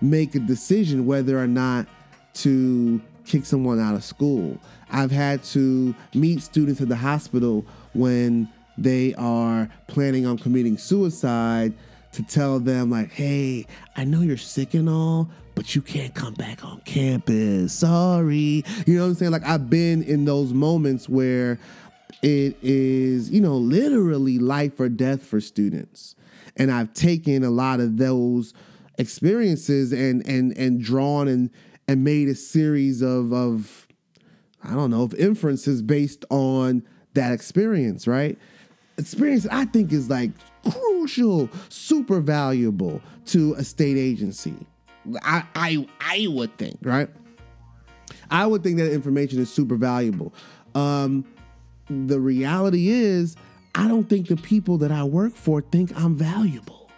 make 0.00 0.36
a 0.36 0.38
decision 0.38 1.06
whether 1.06 1.36
or 1.36 1.48
not 1.48 1.86
to 2.34 3.00
kick 3.26 3.44
someone 3.44 3.80
out 3.80 3.96
of 3.96 4.04
school. 4.04 4.58
I've 4.92 5.10
had 5.10 5.42
to 5.44 5.94
meet 6.14 6.42
students 6.42 6.80
at 6.80 6.88
the 6.88 6.96
hospital 6.96 7.66
when 7.94 8.48
they 8.78 9.12
are 9.14 9.68
planning 9.88 10.24
on 10.24 10.38
committing 10.38 10.78
suicide 10.78 11.74
to 12.12 12.22
tell 12.22 12.60
them 12.60 12.90
like, 12.90 13.12
"Hey, 13.12 13.66
I 13.96 14.04
know 14.04 14.20
you're 14.20 14.36
sick 14.36 14.74
and 14.74 14.88
all, 14.88 15.30
but 15.54 15.74
you 15.74 15.82
can't 15.82 16.14
come 16.14 16.34
back 16.34 16.64
on 16.64 16.80
campus. 16.84 17.72
Sorry." 17.72 18.64
You 18.86 18.96
know 18.96 19.02
what 19.02 19.08
I'm 19.08 19.14
saying? 19.14 19.32
Like 19.32 19.46
I've 19.46 19.70
been 19.70 20.02
in 20.02 20.24
those 20.24 20.52
moments 20.52 21.08
where 21.08 21.58
it 22.22 22.56
is, 22.62 23.30
you 23.30 23.40
know, 23.40 23.56
literally 23.56 24.38
life 24.38 24.78
or 24.78 24.88
death 24.88 25.22
for 25.22 25.40
students. 25.40 26.14
And 26.56 26.70
I've 26.70 26.92
taken 26.92 27.44
a 27.44 27.50
lot 27.50 27.80
of 27.80 27.96
those 27.96 28.52
experiences 28.98 29.92
and 29.92 30.26
and 30.26 30.56
and 30.56 30.80
drawn 30.80 31.28
and 31.28 31.50
and 31.88 32.04
made 32.04 32.28
a 32.28 32.34
series 32.34 33.02
of 33.02 33.32
of 33.32 33.86
I 34.62 34.74
don't 34.74 34.90
know, 34.90 35.02
of 35.02 35.14
inferences 35.14 35.80
based 35.82 36.24
on 36.30 36.82
that 37.14 37.32
experience, 37.32 38.06
right? 38.06 38.38
Experience 39.00 39.46
I 39.50 39.64
think 39.64 39.92
is 39.92 40.08
like 40.08 40.30
crucial, 40.70 41.48
super 41.68 42.20
valuable 42.20 43.00
to 43.26 43.54
a 43.54 43.64
state 43.64 43.96
agency. 43.96 44.54
I 45.22 45.44
I 45.54 45.88
I 46.00 46.26
would 46.28 46.56
think, 46.58 46.78
right? 46.82 47.08
I 48.30 48.46
would 48.46 48.62
think 48.62 48.76
that 48.78 48.92
information 48.92 49.40
is 49.40 49.50
super 49.52 49.76
valuable. 49.76 50.32
Um, 50.74 51.24
the 51.88 52.20
reality 52.20 52.88
is, 52.88 53.36
I 53.74 53.88
don't 53.88 54.08
think 54.08 54.28
the 54.28 54.36
people 54.36 54.78
that 54.78 54.92
I 54.92 55.02
work 55.04 55.34
for 55.34 55.60
think 55.60 55.96
I'm 55.96 56.14
valuable. 56.14 56.90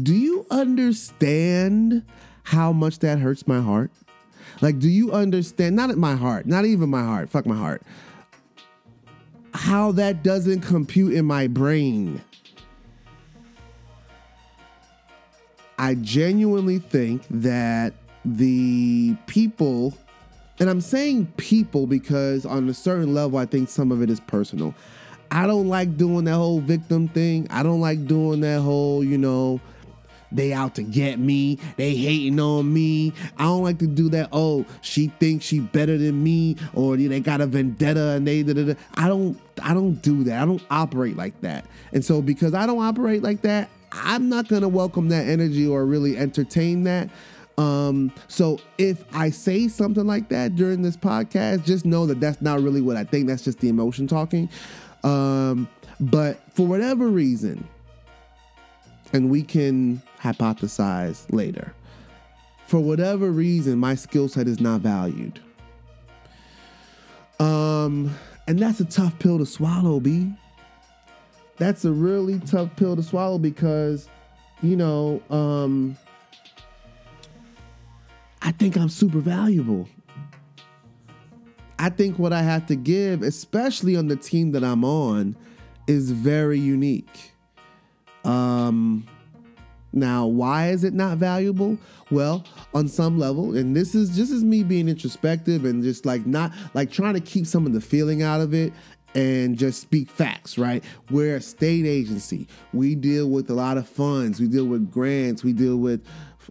Do 0.00 0.14
you 0.14 0.46
understand 0.50 2.04
how 2.44 2.72
much 2.72 3.00
that 3.00 3.18
hurts 3.18 3.46
my 3.46 3.60
heart? 3.60 3.90
Like, 4.60 4.78
do 4.78 4.88
you 4.88 5.12
understand? 5.12 5.76
Not 5.76 5.90
at 5.90 5.98
my 5.98 6.16
heart, 6.16 6.46
not 6.46 6.64
even 6.64 6.90
my 6.90 7.02
heart, 7.02 7.28
fuck 7.28 7.46
my 7.46 7.56
heart. 7.56 7.82
How 9.52 9.92
that 9.92 10.22
doesn't 10.22 10.60
compute 10.60 11.14
in 11.14 11.24
my 11.24 11.46
brain. 11.46 12.22
I 15.78 15.94
genuinely 15.94 16.78
think 16.78 17.22
that 17.30 17.94
the 18.24 19.16
people, 19.26 19.96
and 20.58 20.68
I'm 20.68 20.80
saying 20.80 21.32
people 21.36 21.86
because 21.86 22.44
on 22.44 22.68
a 22.68 22.74
certain 22.74 23.14
level, 23.14 23.38
I 23.38 23.46
think 23.46 23.70
some 23.70 23.90
of 23.90 24.02
it 24.02 24.10
is 24.10 24.20
personal. 24.20 24.74
I 25.30 25.46
don't 25.46 25.68
like 25.68 25.96
doing 25.96 26.24
that 26.24 26.34
whole 26.34 26.60
victim 26.60 27.08
thing. 27.08 27.46
I 27.50 27.62
don't 27.62 27.80
like 27.80 28.06
doing 28.06 28.40
that 28.40 28.60
whole, 28.60 29.02
you 29.02 29.16
know, 29.16 29.60
they 30.32 30.52
out 30.52 30.74
to 30.76 30.82
get 30.82 31.18
me. 31.18 31.58
They 31.76 31.94
hating 31.94 32.38
on 32.38 32.72
me. 32.72 33.12
I 33.38 33.44
don't 33.44 33.62
like 33.62 33.78
to 33.78 33.86
do 33.86 34.08
that. 34.10 34.28
Oh, 34.32 34.64
she 34.80 35.08
thinks 35.18 35.44
she 35.44 35.60
better 35.60 35.98
than 35.98 36.22
me, 36.22 36.56
or 36.74 36.96
they 36.96 37.20
got 37.20 37.40
a 37.40 37.46
vendetta 37.46 38.10
and 38.10 38.26
they. 38.26 38.42
Da, 38.42 38.54
da, 38.54 38.64
da. 38.64 38.74
I 38.94 39.08
don't. 39.08 39.38
I 39.62 39.74
don't 39.74 40.00
do 40.02 40.24
that. 40.24 40.42
I 40.42 40.46
don't 40.46 40.62
operate 40.70 41.16
like 41.16 41.38
that. 41.42 41.64
And 41.92 42.04
so 42.04 42.22
because 42.22 42.54
I 42.54 42.66
don't 42.66 42.82
operate 42.82 43.22
like 43.22 43.42
that, 43.42 43.68
I'm 43.92 44.28
not 44.28 44.48
to 44.48 44.68
welcome 44.68 45.08
that 45.08 45.26
energy 45.26 45.66
or 45.66 45.84
really 45.84 46.16
entertain 46.16 46.84
that. 46.84 47.10
Um, 47.58 48.10
so 48.28 48.58
if 48.78 49.04
I 49.14 49.30
say 49.30 49.68
something 49.68 50.06
like 50.06 50.30
that 50.30 50.56
during 50.56 50.80
this 50.80 50.96
podcast, 50.96 51.64
just 51.64 51.84
know 51.84 52.06
that 52.06 52.20
that's 52.20 52.40
not 52.40 52.62
really 52.62 52.80
what 52.80 52.96
I 52.96 53.04
think. 53.04 53.26
That's 53.26 53.42
just 53.42 53.58
the 53.58 53.68
emotion 53.68 54.06
talking. 54.06 54.48
Um, 55.04 55.68
but 55.98 56.40
for 56.54 56.66
whatever 56.66 57.08
reason, 57.08 57.66
and 59.12 59.30
we 59.30 59.42
can 59.42 60.02
hypothesize 60.20 61.24
later, 61.32 61.74
for 62.66 62.80
whatever 62.80 63.30
reason, 63.30 63.78
my 63.78 63.94
skill 63.94 64.28
set 64.28 64.46
is 64.46 64.60
not 64.60 64.80
valued. 64.80 65.40
Um, 67.38 68.14
and 68.46 68.58
that's 68.58 68.80
a 68.80 68.84
tough 68.84 69.18
pill 69.18 69.38
to 69.38 69.46
swallow, 69.46 70.00
B 70.00 70.32
that's 71.60 71.84
a 71.84 71.92
really 71.92 72.38
tough 72.40 72.74
pill 72.74 72.96
to 72.96 73.02
swallow 73.02 73.38
because, 73.38 74.08
you 74.62 74.76
know, 74.76 75.22
um, 75.28 75.94
I 78.40 78.50
think 78.52 78.76
I'm 78.76 78.88
super 78.88 79.18
valuable. 79.18 79.86
I 81.78 81.90
think 81.90 82.18
what 82.18 82.32
I 82.32 82.42
have 82.42 82.66
to 82.68 82.76
give, 82.76 83.22
especially 83.22 83.94
on 83.94 84.08
the 84.08 84.16
team 84.16 84.52
that 84.52 84.64
I'm 84.64 84.84
on, 84.84 85.36
is 85.86 86.10
very 86.10 86.58
unique. 86.58 87.32
Um, 88.24 89.06
now, 89.92 90.26
why 90.26 90.68
is 90.68 90.84
it 90.84 90.94
not 90.94 91.18
valuable? 91.18 91.76
Well, 92.10 92.44
on 92.74 92.88
some 92.88 93.18
level, 93.18 93.56
and 93.56 93.74
this 93.74 93.94
is 93.94 94.14
just 94.16 94.32
as 94.32 94.44
me 94.44 94.62
being 94.62 94.88
introspective 94.88 95.64
and 95.64 95.82
just 95.82 96.06
like 96.06 96.26
not 96.26 96.52
like 96.74 96.90
trying 96.90 97.14
to 97.14 97.20
keep 97.20 97.46
some 97.46 97.66
of 97.66 97.72
the 97.72 97.80
feeling 97.80 98.22
out 98.22 98.40
of 98.40 98.54
it 98.54 98.72
and 99.14 99.58
just 99.58 99.80
speak 99.80 100.08
facts, 100.08 100.56
right? 100.56 100.84
We're 101.10 101.36
a 101.36 101.40
state 101.40 101.86
agency. 101.86 102.46
We 102.72 102.94
deal 102.94 103.28
with 103.28 103.50
a 103.50 103.54
lot 103.54 103.76
of 103.76 103.88
funds. 103.88 104.40
We 104.40 104.46
deal 104.46 104.66
with 104.66 104.90
grants. 104.90 105.42
We 105.42 105.52
deal 105.52 105.76
with 105.76 106.06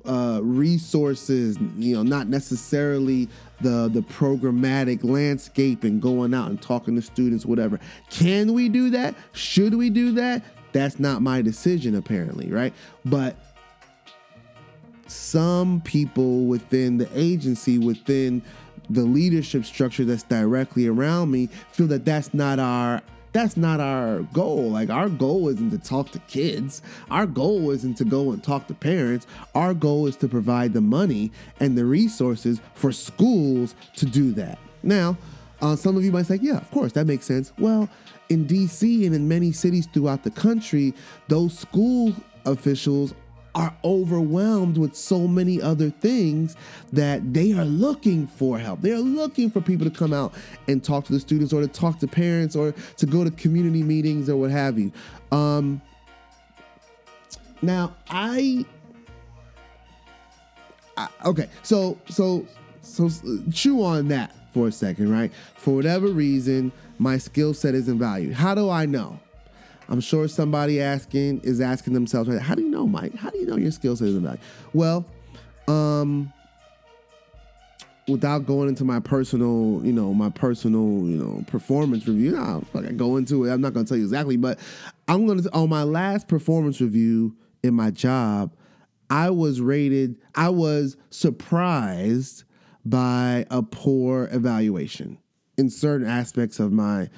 uh, 0.06 0.42
resources. 0.44 1.58
You 1.78 1.96
know, 1.96 2.04
not 2.04 2.28
necessarily 2.28 3.30
the 3.62 3.90
the 3.90 4.02
programmatic 4.02 5.04
landscape 5.04 5.84
and 5.84 6.02
going 6.02 6.34
out 6.34 6.50
and 6.50 6.62
talking 6.62 6.96
to 6.96 7.02
students, 7.02 7.46
whatever. 7.46 7.80
Can 8.10 8.54
we 8.54 8.68
do 8.68 8.90
that? 8.90 9.16
Should 9.32 9.76
we 9.76 9.90
do 9.90 10.12
that? 10.14 10.44
That's 10.72 11.00
not 11.00 11.22
my 11.22 11.42
decision, 11.42 11.96
apparently, 11.96 12.50
right? 12.52 12.74
But 13.06 13.36
some 15.08 15.82
people 15.82 16.46
within 16.46 16.98
the 16.98 17.10
agency, 17.14 17.78
within 17.78 18.42
the 18.90 19.02
leadership 19.02 19.66
structure 19.66 20.04
that's 20.06 20.24
directly 20.24 20.88
around 20.88 21.30
me 21.32 21.48
feel 21.72 21.88
that 21.88 22.06
that's 22.06 22.34
not 22.34 22.60
our 22.60 23.02
that's 23.32 23.56
not 23.56 23.80
our 23.80 24.22
goal. 24.34 24.72
Like 24.72 24.90
our 24.90 25.08
goal 25.08 25.50
isn't 25.50 25.70
to 25.70 25.78
talk 25.78 26.10
to 26.12 26.20
kids. 26.20 26.82
Our 27.12 27.28
goal 27.28 27.70
isn't 27.70 27.96
to 27.98 28.06
go 28.06 28.32
and 28.32 28.44
talk 28.44 28.66
to 28.68 28.74
parents. 28.74 29.28
Our 29.54 29.76
goal 29.76 30.08
is 30.08 30.16
to 30.18 30.28
provide 30.28 30.74
the 30.74 30.82
money 30.82 31.32
and 31.60 31.78
the 31.78 31.86
resources 31.86 32.60
for 32.74 32.92
schools 32.92 33.76
to 33.98 34.08
do 34.08 34.32
that. 34.34 34.58
Now, 34.82 35.16
uh, 35.62 35.76
some 35.76 35.96
of 35.96 36.04
you 36.04 36.12
might 36.12 36.26
say, 36.26 36.40
yeah, 36.42 36.58
of 36.58 36.72
course, 36.72 36.94
that 36.94 37.06
makes 37.06 37.26
sense. 37.26 37.54
Well, 37.60 37.88
in 38.30 38.46
DC 38.46 39.06
and 39.06 39.16
in 39.16 39.28
many 39.28 39.52
cities 39.52 39.88
throughout 39.88 40.24
the 40.24 40.32
country, 40.32 40.94
those 41.28 41.58
school 41.58 42.14
officials 42.46 43.14
are 43.56 43.76
overwhelmed 43.84 44.78
with 44.78 44.96
so 44.96 45.28
many 45.28 45.62
other 45.62 45.90
things 45.90 46.56
that 46.94 47.34
they 47.34 47.52
are 47.52 47.66
looking 47.66 48.28
for 48.28 48.60
help. 48.60 48.82
They 48.82 48.92
are 48.92 49.00
looking 49.00 49.50
for 49.50 49.60
people 49.60 49.90
to 49.90 49.96
come 49.96 50.14
out 50.14 50.34
and 50.68 50.84
talk 50.84 51.06
to 51.06 51.14
the 51.14 51.20
students 51.20 51.52
or 51.52 51.62
to 51.62 51.68
talk 51.68 52.00
to 52.00 52.08
parents 52.08 52.56
or 52.56 52.74
to 52.98 53.06
go 53.06 53.24
to 53.24 53.32
community 53.32 53.84
meetings 53.84 54.30
or 54.30 54.38
what 54.38 54.52
have 54.52 54.78
you. 54.78 54.92
Um, 55.32 55.82
now, 57.62 57.96
I, 58.10 58.66
I 60.96 61.10
okay, 61.26 61.50
so 61.64 61.98
so 62.08 62.46
so 62.82 63.10
chew 63.52 63.84
on 63.84 64.08
that 64.10 64.34
for 64.54 64.68
a 64.68 64.72
second, 64.72 65.12
right? 65.12 65.32
For 65.56 65.76
whatever 65.76 66.08
reason, 66.08 66.72
my 66.98 67.18
skill 67.18 67.54
set 67.54 67.76
isn't 67.76 68.00
valued. 68.00 68.34
How 68.34 68.56
do 68.56 68.70
I 68.70 68.86
know? 68.86 69.20
I'm 69.88 70.02
sure 70.02 70.28
somebody 70.28 70.82
asking 70.82 71.42
is 71.42 71.60
asking 71.60 71.94
themselves, 71.94 72.30
right? 72.30 72.40
how 72.40 72.56
do 72.56 72.62
you 72.62 72.70
know, 72.70 72.86
Mike? 72.86 73.16
How 73.16 73.32
do 73.32 73.40
you 73.40 73.48
know 73.48 73.58
your 73.58 73.72
skill 73.72 73.96
set 73.96 74.10
isn't 74.10 74.22
valued? 74.22 74.42
Well, 74.74 75.06
um, 75.68 76.32
without 78.08 78.46
going 78.46 78.70
into 78.70 78.84
my 78.84 79.00
personal, 79.00 79.82
you 79.84 79.94
know, 79.94 80.14
my 80.14 80.30
personal, 80.30 81.08
you 81.08 81.18
know, 81.18 81.44
performance 81.48 82.08
review. 82.08 82.32
No, 82.32 82.64
fuck, 82.72 82.86
I 82.86 82.92
go 82.92 83.18
into 83.18 83.46
it. 83.46 83.52
I'm 83.52 83.62
not 83.62 83.74
gonna 83.74 83.86
tell 83.86 83.98
you 83.98 84.04
exactly, 84.04 84.38
but 84.38 84.60
I'm 85.08 85.26
gonna 85.26 85.44
on 85.54 85.70
my 85.70 85.84
last 85.84 86.28
performance 86.28 86.82
review 86.82 87.36
in 87.64 87.74
my 87.74 87.92
job, 87.92 88.54
I 89.10 89.30
was 89.30 89.62
rated. 89.62 90.18
I 90.36 90.50
was 90.50 90.98
surprised 91.10 92.44
by 92.90 93.46
a 93.52 93.62
poor 93.62 94.28
evaluation 94.32 95.20
in 95.58 95.70
certain 95.70 96.08
aspects 96.08 96.60
of 96.60 96.72
my 96.72 97.10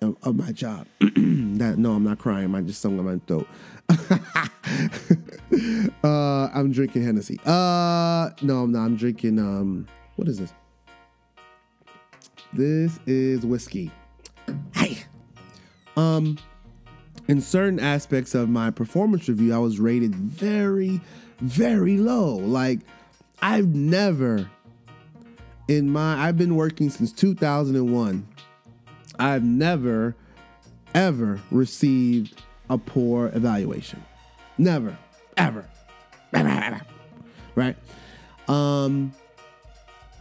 of, 0.00 0.34
my 0.34 0.50
job. 0.52 0.86
that 1.00 1.74
no, 1.76 1.92
I'm 1.92 2.04
not 2.04 2.18
crying. 2.18 2.54
I 2.54 2.62
just 2.62 2.80
sung 2.80 2.98
on 2.98 3.04
my 3.04 3.20
throat. 3.26 3.46
uh, 6.02 6.48
I'm 6.54 6.72
drinking 6.72 7.04
Hennessy. 7.04 7.38
Uh, 7.44 8.30
no, 8.40 8.62
I'm 8.62 8.72
not. 8.72 8.84
I'm 8.84 8.96
drinking. 8.96 9.38
Um, 9.38 9.86
what 10.16 10.26
is 10.26 10.38
this? 10.38 10.54
This 12.54 12.98
is 13.06 13.44
whiskey. 13.44 13.90
Hey. 14.74 15.04
Um, 15.96 16.38
in 17.28 17.42
certain 17.42 17.78
aspects 17.78 18.34
of 18.34 18.48
my 18.48 18.70
performance 18.70 19.28
review, 19.28 19.54
I 19.54 19.58
was 19.58 19.78
rated 19.78 20.14
very, 20.14 21.02
very 21.40 21.98
low. 21.98 22.36
Like, 22.36 22.80
I've 23.42 23.74
never 23.74 24.48
in 25.70 25.88
my 25.88 26.26
I've 26.26 26.36
been 26.36 26.56
working 26.56 26.90
since 26.90 27.12
2001. 27.12 28.26
I've 29.20 29.44
never 29.44 30.16
ever 30.94 31.40
received 31.52 32.42
a 32.68 32.76
poor 32.76 33.30
evaluation. 33.32 34.02
Never. 34.58 34.98
Ever. 35.36 35.64
Right? 37.54 37.76
Um 38.48 39.12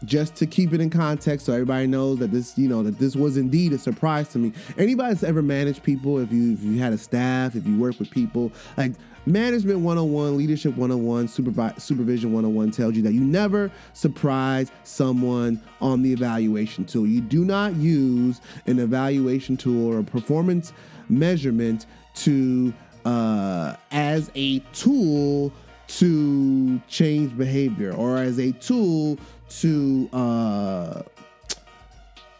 just 0.05 0.35
to 0.35 0.45
keep 0.45 0.71
it 0.71 0.79
in 0.79 0.89
context 0.89 1.47
so 1.47 1.53
everybody 1.53 1.85
knows 1.85 2.19
that 2.19 2.31
this, 2.31 2.57
you 2.57 2.69
know, 2.69 2.83
that 2.83 2.99
this 2.99 3.15
was 3.15 3.35
indeed 3.35 3.73
a 3.73 3.77
surprise 3.77 4.29
to 4.29 4.37
me. 4.37 4.53
Anybody 4.77 5.09
that's 5.09 5.23
ever 5.23 5.41
managed 5.41 5.83
people, 5.83 6.19
if 6.19 6.31
you 6.31 6.53
if 6.53 6.63
you 6.63 6.79
had 6.79 6.93
a 6.93 6.97
staff, 6.97 7.55
if 7.55 7.65
you 7.65 7.77
work 7.77 7.97
with 7.99 8.11
people, 8.11 8.51
like 8.77 8.93
management 9.29 9.79
101, 9.79 10.37
leadership 10.37 10.75
101, 10.75 11.27
supervi- 11.27 11.79
supervision 11.79 12.33
101 12.33 12.71
tells 12.71 12.95
you 12.95 13.01
that 13.03 13.13
you 13.13 13.21
never 13.21 13.71
surprise 13.93 14.71
someone 14.83 15.61
on 15.79 16.01
the 16.01 16.11
evaluation 16.11 16.83
tool. 16.85 17.05
You 17.05 17.21
do 17.21 17.45
not 17.45 17.75
use 17.75 18.41
an 18.65 18.79
evaluation 18.79 19.55
tool 19.55 19.93
or 19.93 19.99
a 19.99 20.03
performance 20.03 20.73
measurement 21.07 21.85
to 22.15 22.73
uh, 23.05 23.75
as 23.91 24.29
a 24.35 24.59
tool 24.73 25.53
to 25.87 26.79
change 26.87 27.35
behavior 27.37 27.93
or 27.93 28.17
as 28.17 28.39
a 28.39 28.51
tool 28.53 29.17
to 29.49 30.09
uh, 30.13 31.01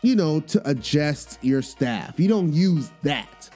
you 0.02 0.16
know 0.16 0.40
to 0.42 0.70
adjust 0.70 1.40
your 1.42 1.62
staff. 1.62 2.20
You 2.20 2.28
don't 2.28 2.54
use 2.54 2.92
that 3.04 3.50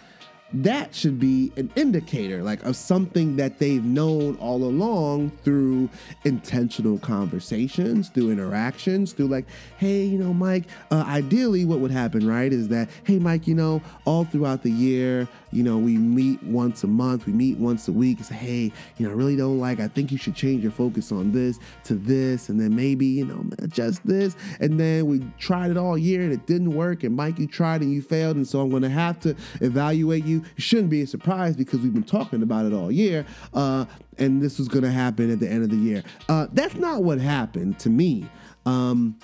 that 0.53 0.93
should 0.93 1.19
be 1.19 1.51
an 1.57 1.72
indicator 1.75 2.43
like 2.43 2.63
of 2.63 2.75
something 2.75 3.36
that 3.36 3.60
they've 3.60 3.83
known 3.83 4.36
all 4.38 4.63
along 4.63 5.31
through 5.43 5.89
intentional 6.25 6.98
conversations 7.00 8.10
through 8.10 8.31
interactions 8.31 9.13
through 9.13 9.27
like 9.27 9.45
hey 9.77 10.03
you 10.03 10.17
know 10.17 10.33
mike 10.33 10.65
uh, 10.91 11.03
ideally 11.07 11.65
what 11.65 11.79
would 11.79 11.91
happen 11.91 12.27
right 12.27 12.53
is 12.53 12.67
that 12.67 12.89
hey 13.03 13.17
mike 13.17 13.48
you 13.48 13.55
know 13.55 13.81
all 14.05 14.25
throughout 14.25 14.63
the 14.63 14.72
year 14.72 15.27
you 15.51 15.63
know 15.63 15.77
we 15.77 15.98
meet 15.98 16.41
once 16.43 16.83
a 16.83 16.88
month 16.88 17.25
we 17.25 17.33
meet 17.33 17.57
once 17.57 17.88
a 17.88 17.91
week 17.91 18.17
and 18.17 18.27
say 18.27 18.36
hey 18.36 18.72
you 18.98 19.05
know 19.05 19.10
i 19.10 19.13
really 19.13 19.36
don't 19.36 19.60
like 19.60 19.79
i 19.79 19.88
think 19.88 20.12
you 20.12 20.17
should 20.17 20.36
change 20.36 20.62
your 20.62 20.72
focus 20.72 21.12
on 21.12 21.31
this 21.31 21.60
to 21.83 21.95
this 21.95 22.50
and 22.50 22.60
then 22.60 22.75
maybe 22.75 23.05
you 23.05 23.25
know 23.25 23.43
adjust 23.60 24.05
this. 24.05 24.36
And 24.60 24.79
then 24.79 25.05
we 25.05 25.22
tried 25.39 25.72
it 25.72 25.77
all 25.77 25.98
year 25.98 26.22
and 26.22 26.31
it 26.31 26.45
didn't 26.45 26.72
work 26.72 27.03
and 27.03 27.15
mike 27.15 27.39
you 27.39 27.48
tried 27.48 27.81
and 27.81 27.91
you 27.91 28.01
failed 28.01 28.36
and 28.36 28.48
so 28.48 28.62
i'm 28.62 28.69
going 28.69 28.83
to 28.83 28.89
have 28.89 29.19
to 29.22 29.36
evaluate 29.62 30.25
you 30.25 30.43
it 30.56 30.62
shouldn't 30.62 30.90
be 30.90 31.02
a 31.02 31.08
surprise 31.08 31.56
because 31.56 31.82
we've 31.82 31.94
been 31.94 32.04
talking 32.04 32.42
about 32.42 32.66
it 32.66 32.74
all 32.74 32.92
year. 32.92 33.26
Uh, 33.54 33.86
and 34.18 34.42
this 34.42 34.60
was 34.60 34.68
going 34.68 34.84
to 34.84 34.92
happen 34.92 35.32
at 35.32 35.40
the 35.40 35.50
end 35.50 35.64
of 35.64 35.70
the 35.70 35.78
year. 35.78 36.04
Uh, 36.30 36.48
that's 36.54 36.76
not 36.76 37.04
what 37.04 37.20
happened 37.20 37.80
to 37.80 37.90
me. 37.90 38.28
Um, 38.66 39.18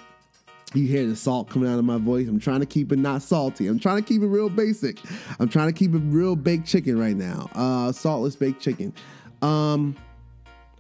you 0.74 0.86
hear 0.86 1.06
the 1.08 1.16
salt 1.16 1.50
coming 1.50 1.68
out 1.68 1.80
of 1.80 1.86
my 1.86 1.98
voice. 1.98 2.28
I'm 2.28 2.40
trying 2.40 2.60
to 2.60 2.66
keep 2.66 2.92
it 2.92 3.00
not 3.00 3.22
salty. 3.24 3.68
I'm 3.68 3.80
trying 3.80 3.98
to 3.98 4.08
keep 4.08 4.22
it 4.22 4.28
real 4.28 4.50
basic. 4.50 5.00
I'm 5.40 5.50
trying 5.50 5.68
to 5.68 5.74
keep 5.74 5.96
it 5.96 6.02
real 6.06 6.36
baked 6.36 6.68
chicken 6.68 7.00
right 7.00 7.16
now. 7.16 7.50
Uh, 7.56 7.92
saltless 7.92 8.36
baked 8.36 8.62
chicken. 8.62 8.94
Um, 9.42 9.96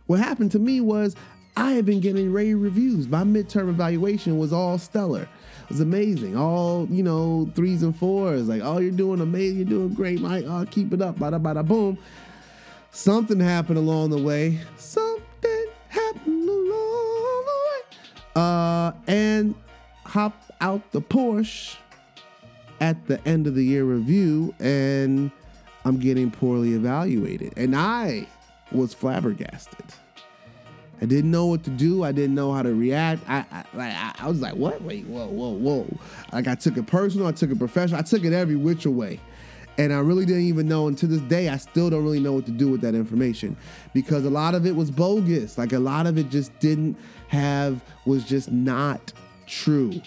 what 0.05 0.19
happened 0.19 0.51
to 0.51 0.59
me 0.59 0.81
was 0.81 1.15
I 1.57 1.71
had 1.71 1.85
been 1.85 1.99
getting 1.99 2.31
rave 2.31 2.59
reviews. 2.59 3.07
My 3.07 3.23
midterm 3.23 3.69
evaluation 3.69 4.37
was 4.37 4.53
all 4.53 4.77
stellar 4.77 5.27
was 5.69 5.79
amazing. 5.79 6.35
All, 6.35 6.87
you 6.89 7.03
know, 7.03 7.49
threes 7.55 7.83
and 7.83 7.95
fours. 7.95 8.47
Like, 8.47 8.61
oh, 8.63 8.79
you're 8.79 8.91
doing 8.91 9.21
amazing. 9.21 9.57
You're 9.57 9.65
doing 9.67 9.93
great, 9.93 10.19
Mike. 10.19 10.45
Oh, 10.47 10.65
keep 10.69 10.93
it 10.93 11.01
up. 11.01 11.17
Bada, 11.17 11.41
bada, 11.41 11.65
boom. 11.65 11.97
Something 12.91 13.39
happened 13.39 13.77
along 13.77 14.09
the 14.09 14.17
way. 14.17 14.59
Something 14.77 15.65
happened 15.87 16.49
along 16.49 17.45
the 17.45 17.53
way. 17.65 17.97
Uh, 18.35 18.91
and 19.07 19.55
hop 20.05 20.33
out 20.59 20.91
the 20.91 21.01
Porsche 21.01 21.77
at 22.81 23.07
the 23.07 23.25
end 23.27 23.45
of 23.45 23.55
the 23.55 23.63
year 23.63 23.83
review, 23.83 24.53
and 24.59 25.31
I'm 25.85 25.99
getting 25.99 26.31
poorly 26.31 26.73
evaluated. 26.73 27.53
And 27.57 27.75
I 27.75 28.27
was 28.71 28.93
flabbergasted. 28.93 29.85
I 31.01 31.05
didn't 31.05 31.31
know 31.31 31.45
what 31.45 31.63
to 31.63 31.69
do. 31.69 32.03
I 32.03 32.11
didn't 32.11 32.35
know 32.35 32.51
how 32.51 32.61
to 32.61 32.73
react. 32.73 33.23
I, 33.27 33.45
I 33.51 33.63
like 33.73 34.21
I, 34.21 34.27
was 34.27 34.41
like, 34.41 34.55
what? 34.55 34.81
Wait, 34.81 35.05
whoa, 35.05 35.27
whoa, 35.27 35.49
whoa. 35.51 35.97
Like 36.33 36.47
I 36.47 36.55
took 36.55 36.77
it 36.77 36.87
personal. 36.87 37.27
I 37.27 37.31
took 37.31 37.51
it 37.51 37.57
professional. 37.57 37.99
I 37.99 38.03
took 38.03 38.25
it 38.25 38.33
every 38.33 38.55
which 38.55 38.85
way. 38.85 39.19
And 39.77 39.93
I 39.93 39.99
really 39.99 40.25
didn't 40.25 40.43
even 40.43 40.67
know. 40.67 40.89
And 40.89 40.97
to 40.97 41.07
this 41.07 41.21
day, 41.21 41.47
I 41.47 41.55
still 41.55 41.89
don't 41.89 42.03
really 42.03 42.19
know 42.19 42.33
what 42.33 42.45
to 42.47 42.51
do 42.51 42.67
with 42.67 42.81
that 42.81 42.95
information 42.95 43.55
because 43.93 44.25
a 44.25 44.29
lot 44.29 44.53
of 44.53 44.65
it 44.65 44.75
was 44.75 44.91
bogus. 44.91 45.57
Like 45.57 45.71
a 45.71 45.79
lot 45.79 46.05
of 46.05 46.17
it 46.17 46.29
just 46.29 46.57
didn't 46.59 46.97
have, 47.29 47.81
was 48.05 48.25
just 48.25 48.51
not 48.51 49.13
true. 49.47 50.01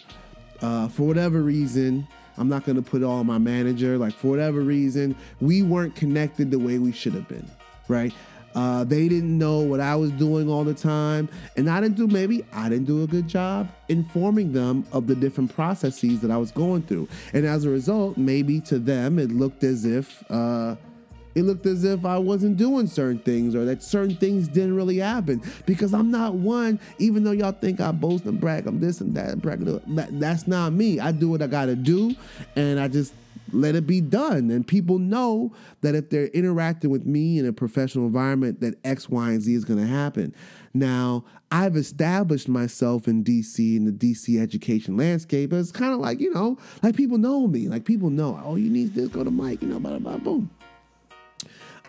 Uh, 0.60 0.88
for 0.88 1.04
whatever 1.04 1.40
reason, 1.40 2.06
I'm 2.36 2.50
not 2.50 2.64
going 2.64 2.76
to 2.76 2.82
put 2.82 3.02
all 3.02 3.24
my 3.24 3.38
manager. 3.38 3.96
Like 3.96 4.12
for 4.12 4.28
whatever 4.28 4.60
reason, 4.60 5.16
we 5.40 5.62
weren't 5.62 5.96
connected 5.96 6.50
the 6.50 6.58
way 6.58 6.78
we 6.78 6.92
should 6.92 7.14
have 7.14 7.28
been, 7.28 7.50
right? 7.88 8.12
Uh, 8.54 8.84
they 8.84 9.08
didn't 9.08 9.36
know 9.36 9.60
what 9.60 9.80
I 9.80 9.96
was 9.96 10.10
doing 10.12 10.48
all 10.48 10.64
the 10.64 10.74
time. 10.74 11.28
And 11.56 11.68
I 11.68 11.80
didn't 11.80 11.96
do, 11.96 12.06
maybe 12.06 12.44
I 12.52 12.68
didn't 12.68 12.86
do 12.86 13.02
a 13.02 13.06
good 13.06 13.28
job 13.28 13.68
informing 13.88 14.52
them 14.52 14.86
of 14.92 15.06
the 15.06 15.14
different 15.14 15.54
processes 15.54 16.20
that 16.20 16.30
I 16.30 16.36
was 16.36 16.50
going 16.50 16.82
through. 16.82 17.08
And 17.32 17.46
as 17.46 17.64
a 17.64 17.70
result, 17.70 18.16
maybe 18.16 18.60
to 18.62 18.78
them, 18.78 19.18
it 19.18 19.30
looked 19.30 19.64
as 19.64 19.84
if, 19.84 20.22
uh, 20.30 20.76
it 21.34 21.44
looked 21.44 21.64
as 21.64 21.84
if 21.84 22.04
I 22.04 22.18
wasn't 22.18 22.58
doing 22.58 22.86
certain 22.86 23.18
things 23.18 23.54
or 23.54 23.64
that 23.64 23.82
certain 23.82 24.16
things 24.16 24.48
didn't 24.48 24.76
really 24.76 24.98
happen 24.98 25.42
because 25.64 25.94
I'm 25.94 26.10
not 26.10 26.34
one, 26.34 26.78
even 26.98 27.24
though 27.24 27.32
y'all 27.32 27.52
think 27.52 27.80
I 27.80 27.90
boast 27.92 28.26
and 28.26 28.38
brag, 28.38 28.66
I'm 28.66 28.80
this 28.80 29.00
and 29.00 29.14
that, 29.14 29.40
brag, 29.40 29.60
that 29.60 30.20
that's 30.20 30.46
not 30.46 30.74
me. 30.74 31.00
I 31.00 31.10
do 31.12 31.30
what 31.30 31.40
I 31.40 31.46
gotta 31.46 31.74
do 31.74 32.14
and 32.54 32.78
I 32.78 32.88
just 32.88 33.14
let 33.52 33.74
it 33.74 33.86
be 33.86 34.00
done. 34.00 34.50
And 34.50 34.66
people 34.66 34.98
know 34.98 35.52
that 35.80 35.94
if 35.94 36.10
they're 36.10 36.26
interacting 36.28 36.90
with 36.90 37.06
me 37.06 37.38
in 37.38 37.46
a 37.46 37.52
professional 37.52 38.06
environment, 38.06 38.60
that 38.60 38.74
X, 38.84 39.08
Y, 39.08 39.30
and 39.30 39.42
Z 39.42 39.54
is 39.54 39.64
going 39.64 39.80
to 39.80 39.86
happen. 39.86 40.34
Now, 40.74 41.24
I've 41.50 41.76
established 41.76 42.48
myself 42.48 43.06
in 43.06 43.22
DC 43.22 43.76
in 43.76 43.84
the 43.84 43.92
DC 43.92 44.40
education 44.40 44.96
landscape. 44.96 45.52
It's 45.52 45.72
kind 45.72 45.92
of 45.92 46.00
like, 46.00 46.20
you 46.20 46.32
know, 46.32 46.58
like 46.82 46.96
people 46.96 47.18
know 47.18 47.46
me. 47.46 47.68
Like 47.68 47.84
people 47.84 48.10
know, 48.10 48.40
oh, 48.44 48.56
you 48.56 48.70
need 48.70 48.94
this, 48.94 49.08
go 49.08 49.22
to 49.22 49.30
Mike, 49.30 49.62
you 49.62 49.68
know, 49.68 49.78
blah, 49.78 49.98
blah, 49.98 50.16
boom. 50.16 50.50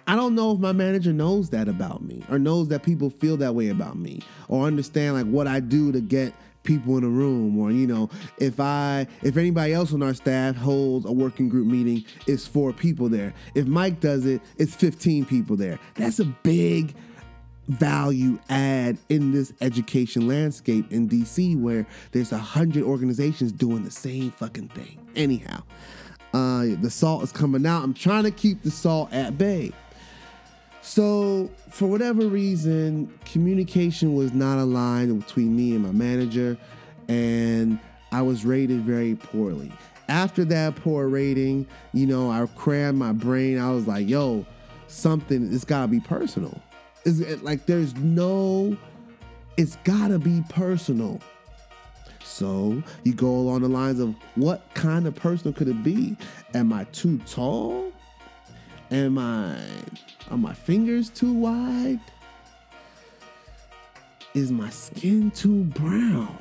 I 0.06 0.16
don't 0.16 0.36
know 0.36 0.52
if 0.52 0.60
my 0.60 0.74
manager 0.74 1.14
knows 1.14 1.50
that 1.52 1.70
about 1.70 2.04
me 2.04 2.24
or 2.30 2.38
knows 2.38 2.68
that 2.68 2.84
people 2.84 3.10
feel 3.10 3.38
that 3.38 3.56
way 3.56 3.70
about 3.70 3.98
me 3.98 4.22
or 4.50 4.66
understand 4.66 5.14
like 5.14 5.26
what 5.28 5.48
I 5.48 5.62
do 5.62 5.94
to 5.94 6.02
get 6.02 6.34
people 6.64 6.98
in 6.98 7.04
a 7.04 7.10
room 7.10 7.58
or 7.60 7.72
you 7.72 7.86
know 7.86 8.10
if 8.38 8.60
i 8.60 9.06
if 9.22 9.38
anybody 9.38 9.74
else 9.74 9.94
on 9.94 10.02
our 10.02 10.14
staff 10.14 10.56
holds 10.56 11.06
a 11.06 11.12
working 11.12 11.50
group 11.50 11.68
meeting 11.68 12.04
it's 12.28 12.48
four 12.48 12.74
people 12.74 13.10
there. 13.10 13.34
If 13.56 13.68
mike 13.68 14.00
does 14.00 14.26
it 14.26 14.42
it's 14.58 14.74
15 14.76 15.26
people 15.26 15.56
there. 15.56 15.80
That's 15.96 16.20
a 16.20 16.26
big 16.26 16.96
value 17.68 18.40
add 18.50 18.98
in 19.08 19.32
this 19.32 19.54
education 19.62 20.28
landscape 20.28 20.92
in 20.92 21.08
dc 21.08 21.60
where 21.62 21.88
there's 22.12 22.34
a 22.34 22.38
hundred 22.38 22.84
organizations 22.84 23.54
doing 23.54 23.84
the 23.84 23.92
same 23.92 24.32
fucking 24.32 24.70
thing. 24.70 25.00
Anyhow 25.16 25.64
uh, 26.34 26.66
the 26.82 26.90
salt 26.90 27.24
is 27.24 27.32
coming 27.32 27.66
out. 27.66 27.84
I'm 27.84 27.94
trying 27.94 28.24
to 28.24 28.32
keep 28.32 28.64
the 28.64 28.72
salt 28.72 29.14
at 29.14 29.38
bay 29.38 29.72
so, 30.86 31.50
for 31.70 31.88
whatever 31.88 32.28
reason, 32.28 33.18
communication 33.24 34.16
was 34.16 34.34
not 34.34 34.58
aligned 34.60 35.18
between 35.26 35.56
me 35.56 35.76
and 35.76 35.82
my 35.82 35.94
manager, 35.94 36.58
and 37.08 37.80
I 38.12 38.22
was 38.22 38.44
rated 38.46 38.82
very 38.82 39.16
poorly. 39.16 39.72
After 40.10 40.44
that 40.44 40.76
poor 40.76 41.08
rating, 41.08 41.68
you 41.94 42.06
know, 42.06 42.30
I 42.30 42.46
crammed 42.58 43.00
my 43.00 43.14
brain. 43.14 43.60
I 43.60 43.72
was 43.72 43.88
like, 43.88 44.10
yo, 44.10 44.46
something, 44.88 45.54
it's 45.54 45.64
gotta 45.64 45.88
be 45.88 46.02
personal. 46.02 46.62
Is 47.06 47.22
it 47.22 47.46
like 47.46 47.66
there's 47.66 47.96
no, 47.96 48.76
it's 49.56 49.78
gotta 49.86 50.20
be 50.20 50.44
personal. 50.50 51.22
So 52.26 52.84
you 53.06 53.14
go 53.14 53.30
along 53.30 53.62
the 53.62 53.70
lines 53.70 54.02
of 54.02 54.16
what 54.36 54.68
kind 54.74 55.08
of 55.08 55.16
personal 55.16 55.54
could 55.54 55.70
it 55.70 55.82
be? 55.82 56.18
Am 56.54 56.74
I 56.74 56.84
too 56.86 57.20
tall? 57.20 57.93
Am 58.94 59.18
I 59.18 59.58
are 60.30 60.38
my 60.38 60.54
fingers 60.54 61.10
too 61.10 61.34
wide? 61.34 62.00
Is 64.36 64.52
my 64.52 64.70
skin 64.70 65.32
too 65.32 65.64
brown? 65.64 66.38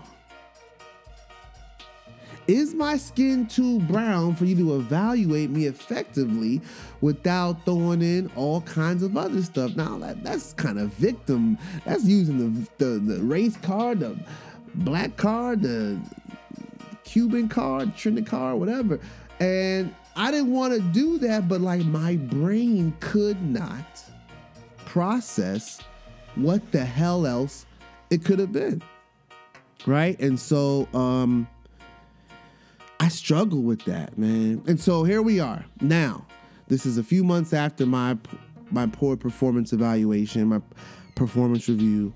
Is 2.47 2.75
my 2.75 2.99
skin 2.99 3.47
too 3.47 3.79
brown 3.81 4.35
for 4.35 4.45
you 4.45 4.55
to 4.57 4.77
evaluate 4.77 5.49
me 5.49 5.65
effectively 5.65 6.61
without 7.01 7.65
throwing 7.65 8.03
in 8.03 8.31
all 8.37 8.61
kinds 8.61 9.03
of 9.03 9.17
other 9.17 9.41
stuff? 9.43 9.75
Now 9.75 9.97
that, 9.99 10.23
that's 10.23 10.53
kind 10.53 10.79
of 10.79 10.93
victim. 10.93 11.57
That's 11.87 12.05
using 12.05 12.37
the, 12.39 12.69
the, 12.85 12.99
the 12.99 13.23
race 13.23 13.57
card, 13.63 14.01
the 14.01 14.19
black 14.75 15.17
card, 15.17 15.63
the 15.63 15.99
Cuban 17.05 17.49
card, 17.49 17.97
Trinidad 17.97 18.29
card, 18.29 18.59
whatever. 18.59 19.01
And 19.41 19.95
I 20.17 20.31
didn't 20.31 20.53
want 20.53 20.75
to 20.75 20.81
do 20.81 21.19
that, 21.19 21.49
but 21.49 21.61
like 21.61 21.85
my 21.85 22.17
brain 22.17 22.95
could 23.01 23.41
not 23.43 24.05
process 24.85 25.81
what 26.35 26.73
the 26.73 26.85
hell 26.85 27.27
else 27.27 27.67
it 28.11 28.25
could 28.25 28.39
have 28.39 28.53
been. 28.53 28.83
Right? 29.87 30.19
And 30.21 30.39
so 30.39 30.89
um 30.95 31.49
I 33.01 33.09
struggle 33.09 33.63
with 33.63 33.85
that, 33.87 34.17
man. 34.17 34.63
And 34.69 34.79
so 34.81 35.03
here 35.03 35.23
we 35.23 35.41
are. 35.41 35.65
Now, 35.81 36.25
this 36.69 36.87
is 36.87 36.99
a 36.99 37.03
few 37.03 37.25
months 37.25 37.53
after 37.53 37.85
my 37.85 38.17
my 38.71 38.87
poor 38.87 39.17
performance 39.17 39.73
evaluation, 39.73 40.49
my 40.49 40.61
performance 41.15 41.69
review. 41.69 42.13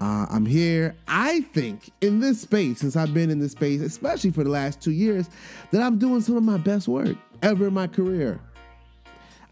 Uh, 0.00 0.26
I'm 0.30 0.46
here. 0.46 0.94
I 1.08 1.40
think 1.40 1.90
in 2.00 2.20
this 2.20 2.42
space, 2.42 2.78
since 2.80 2.96
I've 2.96 3.12
been 3.12 3.30
in 3.30 3.40
this 3.40 3.52
space, 3.52 3.80
especially 3.80 4.30
for 4.30 4.44
the 4.44 4.50
last 4.50 4.80
two 4.80 4.92
years, 4.92 5.28
that 5.72 5.82
I'm 5.82 5.98
doing 5.98 6.20
some 6.20 6.36
of 6.36 6.42
my 6.42 6.56
best 6.56 6.86
work 6.88 7.16
ever 7.42 7.66
in 7.66 7.74
my 7.74 7.86
career. 7.86 8.40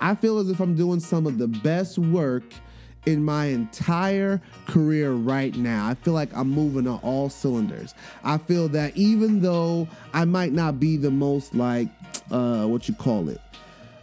I 0.00 0.14
feel 0.14 0.38
as 0.38 0.50
if 0.50 0.60
I'm 0.60 0.76
doing 0.76 1.00
some 1.00 1.26
of 1.26 1.38
the 1.38 1.48
best 1.48 1.98
work 1.98 2.44
in 3.06 3.24
my 3.24 3.46
entire 3.46 4.40
career 4.66 5.12
right 5.12 5.54
now. 5.56 5.88
I 5.88 5.94
feel 5.94 6.12
like 6.12 6.28
I'm 6.36 6.50
moving 6.50 6.86
on 6.86 6.98
all 7.02 7.30
cylinders. 7.30 7.94
I 8.24 8.36
feel 8.38 8.68
that 8.68 8.96
even 8.96 9.40
though 9.40 9.88
I 10.12 10.24
might 10.24 10.52
not 10.52 10.78
be 10.78 10.96
the 10.96 11.10
most 11.10 11.54
like 11.54 11.88
uh 12.30 12.66
what 12.66 12.88
you 12.88 12.94
call 12.94 13.28
it, 13.28 13.40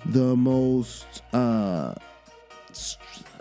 the 0.06 0.36
most 0.36 1.22
uh 1.34 1.94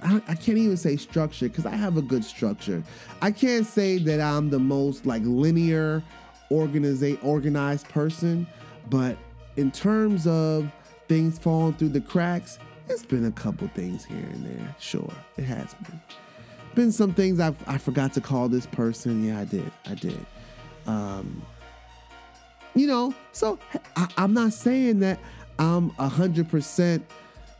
I, 0.03 0.17
I 0.29 0.35
can't 0.35 0.59
even 0.59 0.77
say 0.77 0.97
structure 0.97 1.49
because 1.49 1.67
I 1.67 1.77
have 1.77 1.97
a 1.97 2.03
good 2.03 2.25
structure. 2.25 2.83
I 3.21 3.31
can't 3.31 3.67
say 3.67 3.99
that 3.99 4.21
I'm 4.21 4.51
the 4.51 4.59
most 4.59 5.07
like 5.07 5.23
linear 5.25 6.03
organize 6.51 7.03
organized 7.23 7.89
person, 7.89 8.47
but 8.91 9.17
in 9.57 9.71
terms 9.71 10.27
of 10.27 10.71
things 11.09 11.39
falling 11.39 11.75
through 11.75 11.91
the 11.91 12.01
cracks, 12.01 12.59
it's 12.89 13.05
been 13.05 13.25
a 13.27 13.33
couple 13.33 13.69
things 13.69 14.05
here 14.05 14.17
and 14.19 14.45
there. 14.45 14.77
Sure, 14.79 15.13
it 15.37 15.45
has 15.45 15.75
been. 15.75 16.01
Been 16.75 16.93
some 16.93 17.13
things 17.13 17.39
I 17.39 17.55
I 17.67 17.79
forgot 17.79 18.13
to 18.15 18.21
call 18.21 18.49
this 18.49 18.67
person. 18.67 19.25
Yeah, 19.25 19.41
I 19.41 19.45
did. 19.45 19.71
I 19.87 19.95
did. 19.95 20.27
Um, 20.87 21.43
you 22.75 22.87
know, 22.87 23.15
so 23.33 23.59
I, 23.97 24.09
I'm 24.17 24.33
not 24.33 24.53
saying 24.53 25.01
that 25.01 25.19
I'm 25.59 25.93
a 25.99 26.09
hundred 26.09 26.49
percent, 26.49 27.05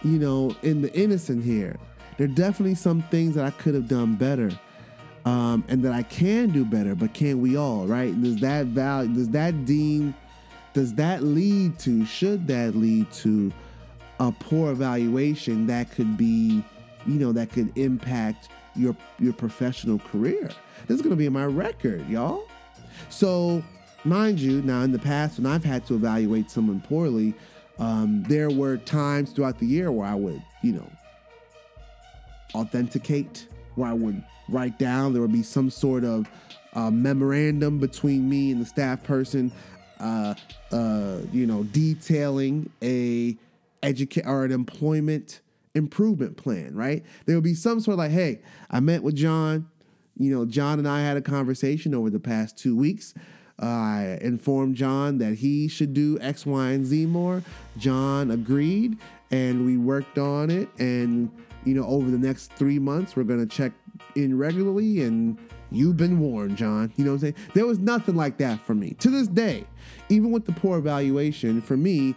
you 0.03 0.19
know, 0.19 0.57
in 0.63 0.83
the 0.83 0.93
innocent 0.95 1.45
here. 1.45 1.77
There 2.17 2.27
are 2.27 2.31
definitely 2.31 2.75
some 2.75 3.03
things 3.03 3.35
that 3.35 3.45
I 3.45 3.51
could 3.51 3.75
have 3.75 3.89
done 3.89 4.17
better. 4.17 4.51
Um, 5.25 5.63
and 5.69 5.85
that 5.85 5.93
I 5.93 6.03
can 6.03 6.51
do 6.51 6.65
better, 6.65 6.97
but 6.97 7.15
can 7.15 7.41
we 7.41 7.57
all, 7.57 7.87
right? 7.87 8.21
Does 8.21 8.39
that 8.39 8.67
value 8.67 9.15
does 9.15 9.29
that 9.29 9.65
deem 9.65 10.17
does 10.73 10.95
that 10.95 11.23
lead 11.23 11.79
to, 11.81 12.05
should 12.07 12.47
that 12.47 12.75
lead 12.75 13.11
to 13.13 13.53
a 14.21 14.33
poor 14.33 14.73
evaluation 14.73 15.67
that 15.67 15.91
could 15.91 16.17
be, 16.17 16.65
you 17.07 17.15
know, 17.15 17.33
that 17.33 17.51
could 17.51 17.77
impact 17.77 18.49
your 18.75 18.97
your 19.19 19.33
professional 19.33 19.99
career? 19.99 20.51
This 20.87 20.97
is 20.97 21.03
gonna 21.03 21.17
be 21.17 21.27
in 21.27 21.33
my 21.33 21.47
record, 21.47 22.09
y'all. 22.09 22.49
So, 23.09 23.63
mind 24.05 24.41
you, 24.41 24.63
now 24.63 24.83
in 24.83 24.93
the 24.93 24.99
past 24.99 25.39
when 25.39 25.47
I've 25.47 25.65
had 25.65 25.87
to 25.87 25.95
evaluate 25.95 26.51
someone 26.51 26.81
poorly, 26.81 27.35
um, 27.79 28.23
there 28.25 28.51
were 28.51 28.77
times 28.77 29.31
throughout 29.31 29.59
the 29.59 29.67
year 29.67 29.93
where 29.93 30.07
I 30.07 30.15
would, 30.15 30.43
you 30.63 30.73
know, 30.73 30.91
authenticate, 32.55 33.47
where 33.75 33.89
I 33.89 33.93
would 33.93 34.23
write 34.49 34.79
down. 34.79 35.13
There 35.13 35.23
would 35.23 35.33
be 35.33 35.43
some 35.43 35.71
sort 35.71 36.05
of 36.05 36.29
uh, 36.75 36.91
memorandum 36.91 37.79
between 37.79 38.29
me 38.29 38.51
and 38.53 38.61
the 38.61 38.67
staff 38.67 39.03
person 39.03 39.53
uh, 40.03 40.35
uh, 40.73 41.19
you 41.33 41.47
know, 41.47 41.63
detailing 41.63 42.69
a 42.83 43.37
educate 43.83 44.27
or 44.27 44.45
an 44.45 44.53
employment 44.53 45.41
improvement 45.75 46.37
plan, 46.37 46.75
right? 46.75 47.05
There 47.25 47.37
would 47.37 47.45
be 47.45 47.55
some 47.55 47.81
sort 47.81 47.95
of 47.95 47.99
like, 47.99 48.11
hey, 48.11 48.41
I 48.69 48.81
met 48.81 49.03
with 49.03 49.15
John. 49.15 49.69
You 50.19 50.35
know, 50.35 50.45
John 50.45 50.79
and 50.79 50.89
I 50.89 51.03
had 51.03 51.17
a 51.17 51.23
conversation 51.23 51.95
over 51.95 52.11
the 52.11 52.21
past 52.21 52.59
two 52.59 52.77
weeks. 52.77 53.15
Uh, 53.63 53.67
I 53.67 54.19
informed 54.21 54.75
John 54.75 55.19
that 55.19 55.35
he 55.35 55.69
should 55.69 55.95
do 55.95 56.19
X, 56.21 56.45
Y, 56.45 56.71
and 56.71 56.85
Z 56.85 57.07
more. 57.07 57.43
John 57.79 58.31
agreed, 58.31 58.99
and 59.31 59.65
we 59.65 59.77
worked 59.77 60.19
on 60.19 60.51
it. 60.51 60.69
And 60.79 61.31
you 61.65 61.75
know, 61.75 61.85
over 61.87 62.11
the 62.11 62.19
next 62.19 62.53
three 62.53 62.79
months, 62.79 63.17
we're 63.17 63.25
gonna 63.25 63.47
check 63.47 63.73
in 64.15 64.37
regularly 64.37 65.03
and 65.03 65.39
You've 65.73 65.97
been 65.97 66.19
warned, 66.19 66.57
John. 66.57 66.93
You 66.97 67.05
know 67.05 67.13
what 67.13 67.15
I'm 67.17 67.21
saying? 67.21 67.35
There 67.55 67.67
was 67.67 67.79
nothing 67.79 68.15
like 68.15 68.37
that 68.39 68.61
for 68.61 68.75
me. 68.75 68.91
To 69.01 69.11
this 69.11 69.27
day, 69.27 69.65
even 70.09 70.31
with 70.31 70.45
the 70.45 70.53
poor 70.53 70.79
evaluation, 70.79 71.63
for 71.63 71.77
me, 71.77 72.15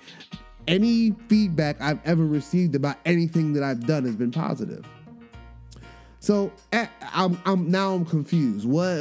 any 0.68 1.12
feedback 1.30 1.80
I've 1.82 2.00
ever 2.06 2.26
received 2.26 2.76
about 2.76 2.98
anything 3.06 3.54
that 3.54 3.64
I've 3.64 3.88
done 3.88 4.04
has 4.06 4.16
been 4.16 4.32
positive. 4.32 4.86
So 6.20 6.52
eh, 6.74 6.88
I'm, 7.14 7.40
I'm 7.46 7.70
now 7.70 7.94
I'm 7.94 8.06
confused. 8.06 8.68
What 8.68 8.98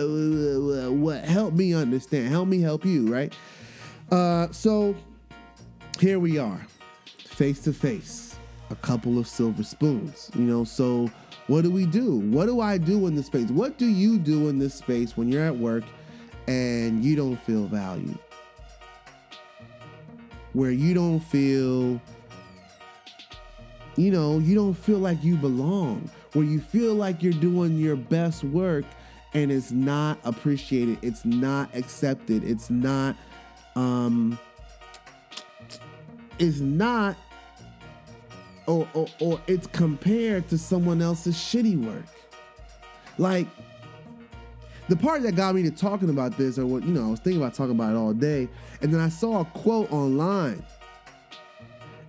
what 0.92 1.24
help 1.24 1.54
me 1.54 1.74
understand? 1.74 2.28
Help 2.28 2.48
me 2.48 2.61
help 2.61 2.85
you, 2.85 3.07
right? 3.12 3.35
Uh, 4.11 4.48
so 4.52 4.94
here 5.98 6.18
we 6.18 6.38
are, 6.38 6.66
face 7.16 7.62
to 7.62 7.72
face, 7.72 8.34
a 8.75 8.87
couple 8.87 9.19
of 9.19 9.27
silver 9.27 9.63
spoons. 9.63 10.31
You 10.35 10.43
know, 10.43 10.65
so 10.65 11.11
what 11.47 11.63
do 11.63 11.71
we 11.71 11.87
do? 11.87 12.17
What 12.19 12.47
do 12.47 12.61
I 12.61 12.79
do 12.79 13.07
in 13.07 13.15
this 13.15 13.27
space? 13.27 13.49
What 13.51 13.79
do 13.79 13.87
you 13.87 14.19
do 14.19 14.49
in 14.49 14.59
this 14.59 14.75
space 14.75 15.17
when 15.17 15.31
you're 15.31 15.45
at 15.45 15.57
work 15.57 15.85
and 16.49 17.05
you 17.05 17.17
don't 17.17 17.37
feel 17.37 17.67
valued? 17.67 18.19
Where 20.53 20.71
you 20.71 20.95
don't 20.95 21.21
feel, 21.21 22.01
you 23.97 24.11
know, 24.11 24.39
you 24.39 24.55
don't 24.55 24.75
feel 24.75 24.99
like 24.99 25.23
you 25.23 25.37
belong. 25.37 26.11
Where 26.33 26.45
you 26.45 26.61
feel 26.61 26.95
like 26.95 27.23
you're 27.23 27.33
doing 27.33 27.79
your 27.79 27.97
best 27.97 28.43
work 28.43 28.85
and 29.35 29.53
it's 29.53 29.71
not 29.71 30.19
appreciated, 30.25 30.99
it's 31.03 31.25
not 31.25 31.75
accepted, 31.75 32.45
it's 32.45 32.71
not, 32.71 33.17
um, 33.77 34.39
it's 36.39 36.61
not 36.61 37.17
or, 38.66 38.88
or, 38.94 39.07
or 39.20 39.40
it's 39.46 39.66
compared 39.68 40.48
to 40.48 40.59
someone 40.59 41.03
else's 41.03 41.37
shitty 41.37 41.83
work. 41.85 42.05
Like, 43.18 43.46
the 44.88 44.96
part 44.96 45.22
that 45.22 45.35
got 45.35 45.55
me 45.55 45.62
to 45.62 45.70
talking 45.70 46.11
about 46.11 46.37
this, 46.37 46.59
or 46.59 46.66
what, 46.66 46.85
you 46.85 46.92
know, 46.92 47.07
I 47.07 47.11
was 47.11 47.20
thinking 47.20 47.40
about 47.40 47.55
talking 47.55 47.74
about 47.74 47.92
it 47.92 47.96
all 47.96 48.12
day, 48.12 48.48
and 48.83 48.92
then 48.92 49.00
I 49.00 49.09
saw 49.09 49.40
a 49.40 49.44
quote 49.44 49.90
online. 49.90 50.64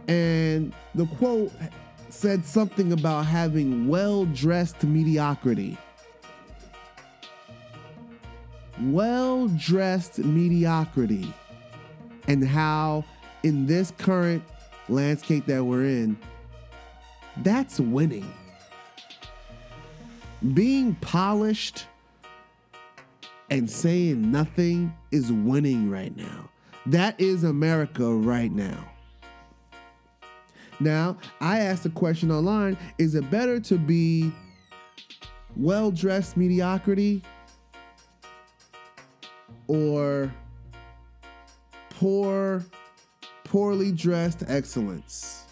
And 0.07 0.73
the 0.93 1.05
quote 1.05 1.51
said 2.09 2.45
something 2.45 2.91
about 2.91 3.25
having 3.25 3.87
well 3.87 4.25
dressed 4.25 4.83
mediocrity. 4.83 5.77
Well 8.81 9.47
dressed 9.47 10.19
mediocrity. 10.19 11.33
And 12.27 12.45
how, 12.45 13.05
in 13.43 13.67
this 13.67 13.91
current 13.97 14.43
landscape 14.89 15.45
that 15.45 15.63
we're 15.63 15.85
in, 15.85 16.17
that's 17.37 17.79
winning. 17.79 18.31
Being 20.53 20.95
polished 20.95 21.87
and 23.49 23.69
saying 23.69 24.31
nothing 24.31 24.93
is 25.11 25.31
winning 25.31 25.89
right 25.89 26.15
now. 26.15 26.49
That 26.87 27.19
is 27.19 27.43
America 27.43 28.07
right 28.13 28.51
now. 28.51 28.89
Now, 30.79 31.17
I 31.39 31.59
asked 31.59 31.85
a 31.85 31.89
question 31.89 32.31
online 32.31 32.77
is 32.97 33.15
it 33.15 33.29
better 33.31 33.59
to 33.61 33.77
be 33.77 34.31
well 35.55 35.89
dressed 35.89 36.35
mediocrity 36.35 37.23
or 39.67 40.33
poor, 41.89 42.63
poorly 43.45 43.91
dressed 43.91 44.43
excellence? 44.47 45.44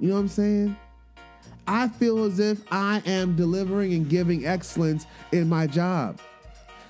You 0.00 0.08
know 0.08 0.14
what 0.14 0.20
I'm 0.20 0.28
saying? 0.28 0.76
I 1.66 1.88
feel 1.88 2.24
as 2.24 2.40
if 2.40 2.60
I 2.72 3.02
am 3.06 3.36
delivering 3.36 3.92
and 3.92 4.08
giving 4.08 4.46
excellence 4.46 5.06
in 5.30 5.48
my 5.48 5.66
job. 5.66 6.18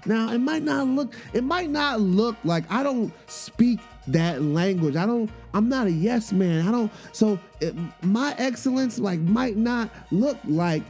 Now, 0.06 0.32
it 0.32 0.38
might 0.38 0.62
not 0.62 0.86
look 0.86 1.14
it 1.34 1.44
might 1.44 1.68
not 1.68 2.00
look 2.00 2.36
like 2.44 2.70
I 2.70 2.82
don't 2.82 3.12
speak 3.28 3.80
that 4.06 4.42
language. 4.42 4.96
I 4.96 5.06
don't 5.06 5.30
I'm 5.52 5.68
not 5.68 5.88
a 5.88 5.90
yes 5.90 6.32
man. 6.32 6.66
I 6.66 6.70
don't 6.70 6.90
so 7.12 7.38
it, 7.60 7.74
my 8.02 8.34
excellence 8.38 8.98
like 8.98 9.20
might 9.20 9.56
not 9.56 9.90
look 10.10 10.38
like 10.46 10.82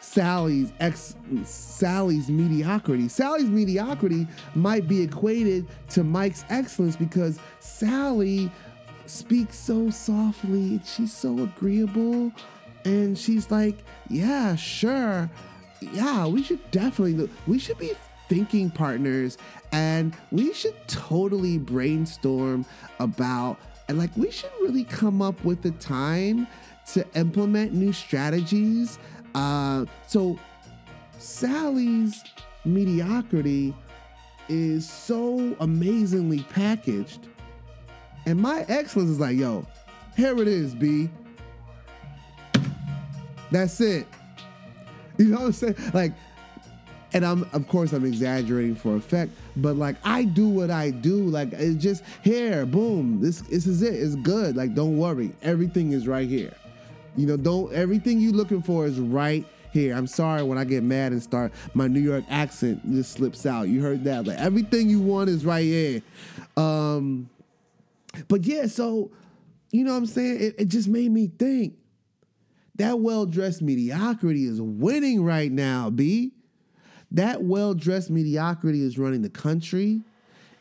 Sally's 0.00 0.72
ex 0.80 1.14
Sally's 1.44 2.28
mediocrity. 2.28 3.08
Sally's 3.08 3.48
mediocrity 3.48 4.26
might 4.56 4.88
be 4.88 5.02
equated 5.02 5.68
to 5.90 6.02
Mike's 6.02 6.44
excellence 6.48 6.96
because 6.96 7.38
Sally 7.60 8.50
speaks 9.10 9.56
so 9.56 9.90
softly. 9.90 10.80
She's 10.84 11.12
so 11.12 11.38
agreeable. 11.40 12.32
And 12.84 13.18
she's 13.18 13.50
like, 13.50 13.78
yeah, 14.08 14.56
sure. 14.56 15.30
Yeah, 15.80 16.26
we 16.26 16.42
should 16.42 16.70
definitely, 16.70 17.28
we 17.46 17.58
should 17.58 17.78
be 17.78 17.92
thinking 18.28 18.70
partners, 18.70 19.38
and 19.72 20.14
we 20.30 20.52
should 20.52 20.76
totally 20.86 21.58
brainstorm 21.58 22.64
about 23.00 23.58
and 23.90 23.98
like 23.98 24.16
we 24.16 24.30
should 24.30 24.52
really 24.60 24.84
come 24.84 25.20
up 25.20 25.44
with 25.44 25.62
the 25.62 25.72
time 25.72 26.46
to 26.92 27.04
implement 27.16 27.72
new 27.72 27.92
strategies. 27.92 29.00
Uh, 29.34 29.84
so 30.06 30.38
Sally's 31.18 32.22
mediocrity 32.64 33.74
is 34.48 34.88
so 34.88 35.56
amazingly 35.58 36.44
packaged. 36.50 37.26
And 38.26 38.40
my 38.40 38.64
excellence 38.68 39.10
is 39.10 39.20
like, 39.20 39.36
yo, 39.36 39.66
here 40.16 40.40
it 40.40 40.48
is, 40.48 40.74
B. 40.74 41.08
That's 43.50 43.80
it. 43.80 44.06
You 45.18 45.26
know 45.26 45.38
what 45.38 45.46
I'm 45.46 45.52
saying? 45.52 45.76
Like, 45.92 46.12
and 47.12 47.24
I'm 47.24 47.48
of 47.52 47.66
course 47.68 47.92
I'm 47.92 48.04
exaggerating 48.04 48.74
for 48.74 48.96
effect, 48.96 49.32
but 49.56 49.76
like 49.76 49.96
I 50.04 50.24
do 50.24 50.48
what 50.48 50.70
I 50.70 50.90
do. 50.90 51.24
Like 51.24 51.52
it's 51.52 51.82
just 51.82 52.04
here, 52.22 52.64
boom. 52.66 53.20
This 53.20 53.40
this 53.42 53.66
is 53.66 53.82
it. 53.82 53.94
It's 53.94 54.14
good. 54.16 54.56
Like 54.56 54.74
don't 54.74 54.96
worry, 54.96 55.32
everything 55.42 55.92
is 55.92 56.06
right 56.06 56.28
here. 56.28 56.54
You 57.16 57.26
know, 57.26 57.36
don't 57.36 57.72
everything 57.72 58.20
you 58.20 58.32
looking 58.32 58.62
for 58.62 58.86
is 58.86 59.00
right 59.00 59.44
here. 59.72 59.94
I'm 59.94 60.06
sorry 60.06 60.42
when 60.42 60.58
I 60.58 60.64
get 60.64 60.82
mad 60.82 61.12
and 61.12 61.22
start 61.22 61.52
my 61.74 61.86
New 61.86 62.00
York 62.00 62.24
accent 62.30 62.88
just 62.90 63.12
slips 63.12 63.44
out. 63.46 63.68
You 63.68 63.82
heard 63.82 64.04
that? 64.04 64.26
Like 64.26 64.38
everything 64.38 64.88
you 64.88 65.00
want 65.00 65.30
is 65.30 65.44
right 65.44 65.64
here. 65.64 66.02
Um, 66.56 67.28
but 68.28 68.44
yeah, 68.44 68.66
so 68.66 69.10
you 69.70 69.84
know 69.84 69.92
what 69.92 69.98
I'm 69.98 70.06
saying? 70.06 70.40
It, 70.40 70.54
it 70.58 70.68
just 70.68 70.88
made 70.88 71.10
me 71.10 71.28
think 71.28 71.74
that 72.76 73.00
well 73.00 73.26
dressed 73.26 73.62
mediocrity 73.62 74.44
is 74.44 74.60
winning 74.60 75.22
right 75.24 75.52
now, 75.52 75.90
B. 75.90 76.32
That 77.10 77.42
well 77.42 77.74
dressed 77.74 78.10
mediocrity 78.10 78.82
is 78.82 78.98
running 78.98 79.22
the 79.22 79.30
country. 79.30 80.02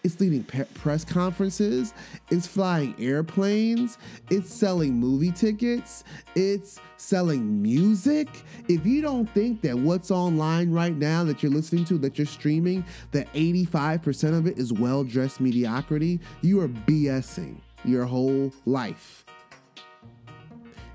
It's 0.03 0.19
leading 0.21 0.43
pe- 0.43 0.65
press 0.75 1.03
conferences. 1.03 1.93
It's 2.29 2.47
flying 2.47 2.95
airplanes. 2.97 3.97
It's 4.29 4.53
selling 4.53 4.93
movie 4.93 5.31
tickets. 5.31 6.05
It's 6.35 6.79
selling 6.95 7.61
music. 7.61 8.29
If 8.69 8.85
you 8.85 9.01
don't 9.01 9.29
think 9.31 9.61
that 9.61 9.77
what's 9.77 10.09
online 10.09 10.71
right 10.71 10.95
now 10.95 11.25
that 11.25 11.43
you're 11.43 11.51
listening 11.51 11.83
to, 11.85 11.97
that 11.97 12.17
you're 12.17 12.27
streaming, 12.27 12.85
that 13.11 13.31
85% 13.33 14.37
of 14.37 14.47
it 14.47 14.57
is 14.57 14.71
well 14.71 15.03
dressed 15.03 15.41
mediocrity, 15.41 16.21
you 16.41 16.61
are 16.61 16.69
BSing 16.69 17.59
your 17.83 18.05
whole 18.05 18.53
life. 18.65 19.25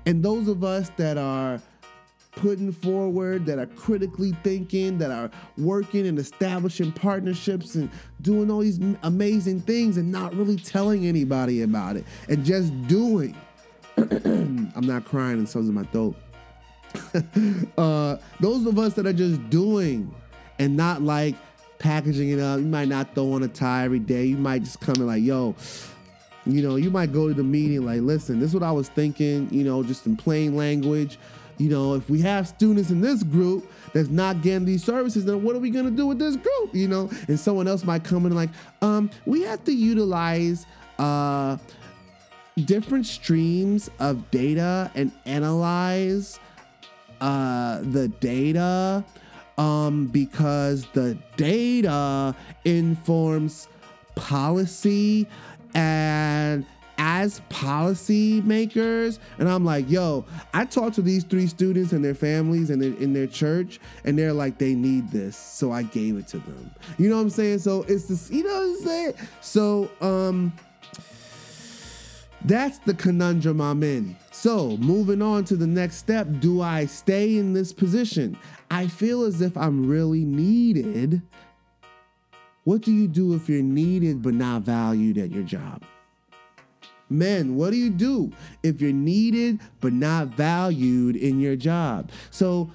And 0.07 0.23
those 0.23 0.47
of 0.47 0.63
us 0.63 0.91
that 0.97 1.17
are 1.17 1.59
putting 2.35 2.71
forward, 2.71 3.45
that 3.45 3.59
are 3.59 3.65
critically 3.65 4.33
thinking, 4.43 4.97
that 4.97 5.11
are 5.11 5.29
working 5.57 6.07
and 6.07 6.19
establishing 6.19 6.91
partnerships 6.91 7.75
and 7.75 7.89
doing 8.21 8.51
all 8.51 8.59
these 8.59 8.79
amazing 9.03 9.61
things 9.61 9.97
and 9.97 10.11
not 10.11 10.33
really 10.35 10.57
telling 10.57 11.05
anybody 11.05 11.61
about 11.61 11.95
it 11.95 12.05
and 12.29 12.45
just 12.45 12.87
doing. 12.87 13.35
I'm 13.97 14.71
not 14.75 15.05
crying 15.05 15.37
and 15.37 15.47
so's 15.47 15.69
in 15.69 15.73
my 15.73 15.83
throat. 15.83 16.15
uh, 17.77 18.17
those 18.39 18.65
of 18.65 18.77
us 18.79 18.93
that 18.93 19.05
are 19.05 19.13
just 19.13 19.49
doing 19.49 20.13
and 20.59 20.75
not 20.77 21.01
like 21.01 21.35
packaging 21.79 22.29
it 22.29 22.39
up. 22.39 22.59
You 22.59 22.65
might 22.65 22.87
not 22.87 23.13
throw 23.13 23.33
on 23.33 23.43
a 23.43 23.47
tie 23.47 23.83
every 23.85 23.99
day. 23.99 24.25
You 24.25 24.37
might 24.37 24.63
just 24.63 24.79
come 24.79 24.95
in 24.95 25.07
like, 25.07 25.23
yo, 25.23 25.55
you 26.45 26.61
know, 26.61 26.75
you 26.75 26.89
might 26.89 27.11
go 27.11 27.27
to 27.27 27.33
the 27.33 27.43
meeting 27.43 27.85
like, 27.85 28.01
listen, 28.01 28.39
this 28.39 28.49
is 28.49 28.53
what 28.53 28.63
I 28.63 28.71
was 28.71 28.89
thinking, 28.89 29.47
you 29.51 29.63
know, 29.63 29.83
just 29.83 30.05
in 30.05 30.15
plain 30.15 30.55
language 30.55 31.17
you 31.57 31.69
know, 31.69 31.93
if 31.95 32.09
we 32.09 32.21
have 32.21 32.47
students 32.47 32.89
in 32.89 33.01
this 33.01 33.23
group 33.23 33.71
that's 33.93 34.09
not 34.09 34.41
getting 34.41 34.65
these 34.65 34.83
services, 34.83 35.25
then 35.25 35.43
what 35.43 35.55
are 35.55 35.59
we 35.59 35.69
gonna 35.69 35.91
do 35.91 36.07
with 36.07 36.19
this 36.19 36.35
group? 36.35 36.73
You 36.73 36.87
know, 36.87 37.09
and 37.27 37.39
someone 37.39 37.67
else 37.67 37.83
might 37.83 38.03
come 38.03 38.25
in 38.25 38.35
like, 38.35 38.49
um, 38.81 39.09
we 39.25 39.41
have 39.43 39.63
to 39.65 39.71
utilize 39.71 40.65
uh 40.99 41.57
different 42.63 43.05
streams 43.05 43.89
of 43.99 44.31
data 44.31 44.89
and 44.95 45.11
analyze 45.25 46.39
uh 47.19 47.81
the 47.81 48.07
data 48.21 49.03
um 49.57 50.07
because 50.07 50.85
the 50.93 51.17
data 51.35 52.33
informs 52.63 53.67
policy 54.15 55.27
and 55.73 56.65
as 57.05 57.39
policy 57.49 58.41
makers 58.41 59.19
and 59.37 59.47
i'm 59.47 59.63
like 59.63 59.87
yo 59.87 60.25
i 60.55 60.65
talked 60.65 60.95
to 60.95 61.03
these 61.03 61.23
three 61.23 61.45
students 61.45 61.91
and 61.91 62.03
their 62.03 62.15
families 62.15 62.71
and 62.71 62.81
in 62.83 63.13
their 63.13 63.27
church 63.27 63.79
and 64.05 64.17
they're 64.17 64.33
like 64.33 64.57
they 64.57 64.73
need 64.73 65.09
this. 65.11 65.37
So 65.37 65.71
i 65.71 65.83
gave 65.83 66.17
it 66.17 66.27
to 66.29 66.39
them. 66.39 66.71
You 66.97 67.09
know 67.09 67.17
what 67.17 67.21
i'm 67.21 67.29
saying? 67.29 67.59
So 67.59 67.83
it's 67.83 68.05
this 68.05 68.31
you 68.31 68.43
know 68.43 68.53
what 68.53 68.63
i'm 68.63 68.77
saying? 68.77 69.13
So 69.41 69.91
um 70.01 70.53
that's 72.45 72.79
the 72.79 72.93
conundrum 72.93 73.61
i'm 73.61 73.83
in. 73.83 74.15
So 74.31 74.77
moving 74.77 75.21
on 75.21 75.45
to 75.45 75.55
the 75.55 75.67
next 75.67 75.97
step 75.97 76.27
do 76.39 76.61
i 76.61 76.85
stay 76.85 77.37
in 77.37 77.53
this 77.53 77.71
position? 77.71 78.37
I 78.71 78.87
feel 78.87 79.23
as 79.23 79.41
if 79.41 79.55
i'm 79.57 79.87
really 79.87 80.25
needed. 80.25 81.21
What 82.63 82.81
do 82.81 82.91
you 82.91 83.07
do 83.07 83.35
if 83.35 83.47
you're 83.47 83.61
needed 83.61 84.23
but 84.23 84.33
not 84.33 84.63
valued 84.63 85.19
at 85.19 85.29
your 85.29 85.43
job 85.43 85.83
Men, 87.09 87.55
what 87.55 87.71
do 87.71 87.77
you 87.77 87.89
do 87.89 88.31
if 88.63 88.81
you're 88.81 88.93
needed 88.93 89.59
but 89.79 89.93
not 89.93 90.29
valued 90.29 91.15
in 91.15 91.39
your 91.39 91.55
job? 91.55 92.11
So, 92.31 92.71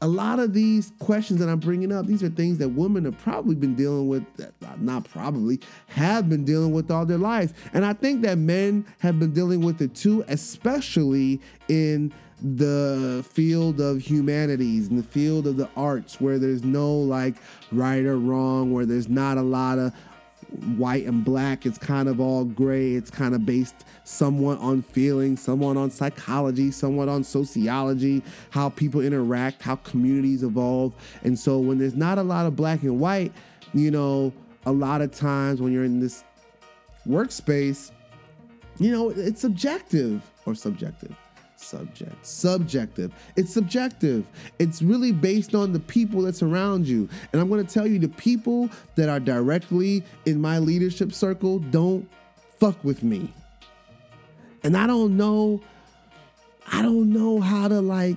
a 0.00 0.08
lot 0.08 0.38
of 0.38 0.52
these 0.52 0.92
questions 0.98 1.40
that 1.40 1.48
I'm 1.48 1.60
bringing 1.60 1.90
up, 1.90 2.04
these 2.04 2.22
are 2.22 2.28
things 2.28 2.58
that 2.58 2.68
women 2.68 3.06
have 3.06 3.16
probably 3.18 3.54
been 3.54 3.74
dealing 3.74 4.06
with, 4.06 4.22
uh, 4.38 4.68
not 4.78 5.08
probably, 5.08 5.60
have 5.86 6.28
been 6.28 6.44
dealing 6.44 6.72
with 6.72 6.90
all 6.90 7.06
their 7.06 7.16
lives. 7.16 7.54
And 7.72 7.86
I 7.86 7.94
think 7.94 8.20
that 8.22 8.36
men 8.36 8.84
have 8.98 9.18
been 9.18 9.32
dealing 9.32 9.62
with 9.62 9.80
it 9.80 9.94
too, 9.94 10.22
especially 10.28 11.40
in 11.68 12.12
the 12.42 13.24
field 13.30 13.80
of 13.80 14.02
humanities, 14.02 14.88
in 14.88 14.96
the 14.96 15.02
field 15.02 15.46
of 15.46 15.56
the 15.56 15.70
arts, 15.74 16.20
where 16.20 16.38
there's 16.38 16.64
no 16.64 16.92
like 16.92 17.36
right 17.72 18.04
or 18.04 18.18
wrong, 18.18 18.72
where 18.72 18.84
there's 18.84 19.08
not 19.08 19.38
a 19.38 19.42
lot 19.42 19.78
of 19.78 19.94
white 20.76 21.06
and 21.06 21.24
black. 21.24 21.66
It's 21.66 21.78
kind 21.78 22.08
of 22.08 22.20
all 22.20 22.44
gray. 22.44 22.94
It's 22.94 23.10
kind 23.10 23.34
of 23.34 23.44
based 23.44 23.84
somewhat 24.04 24.58
on 24.58 24.82
feeling, 24.82 25.36
somewhat 25.36 25.76
on 25.76 25.90
psychology, 25.90 26.70
somewhat 26.70 27.08
on 27.08 27.24
sociology, 27.24 28.22
how 28.50 28.68
people 28.68 29.00
interact, 29.00 29.62
how 29.62 29.76
communities 29.76 30.42
evolve. 30.42 30.92
And 31.22 31.38
so 31.38 31.58
when 31.58 31.78
there's 31.78 31.96
not 31.96 32.18
a 32.18 32.22
lot 32.22 32.46
of 32.46 32.56
black 32.56 32.82
and 32.82 33.00
white, 33.00 33.32
you 33.72 33.90
know, 33.90 34.32
a 34.66 34.72
lot 34.72 35.00
of 35.00 35.12
times 35.12 35.60
when 35.60 35.72
you're 35.72 35.84
in 35.84 36.00
this 36.00 36.24
workspace, 37.06 37.90
you 38.78 38.90
know, 38.90 39.10
it's 39.10 39.40
subjective 39.40 40.22
or 40.46 40.54
subjective 40.54 41.16
subject 41.56 42.26
subjective 42.26 43.12
it's 43.36 43.52
subjective 43.52 44.26
it's 44.58 44.82
really 44.82 45.12
based 45.12 45.54
on 45.54 45.72
the 45.72 45.80
people 45.80 46.22
that's 46.22 46.42
around 46.42 46.86
you 46.86 47.08
and 47.32 47.40
i'm 47.40 47.48
going 47.48 47.64
to 47.64 47.72
tell 47.72 47.86
you 47.86 47.98
the 47.98 48.08
people 48.08 48.68
that 48.96 49.08
are 49.08 49.20
directly 49.20 50.02
in 50.26 50.40
my 50.40 50.58
leadership 50.58 51.12
circle 51.12 51.58
don't 51.58 52.08
fuck 52.58 52.82
with 52.84 53.02
me 53.02 53.32
and 54.62 54.76
i 54.76 54.86
don't 54.86 55.16
know 55.16 55.60
i 56.72 56.82
don't 56.82 57.10
know 57.12 57.40
how 57.40 57.68
to 57.68 57.80
like 57.80 58.16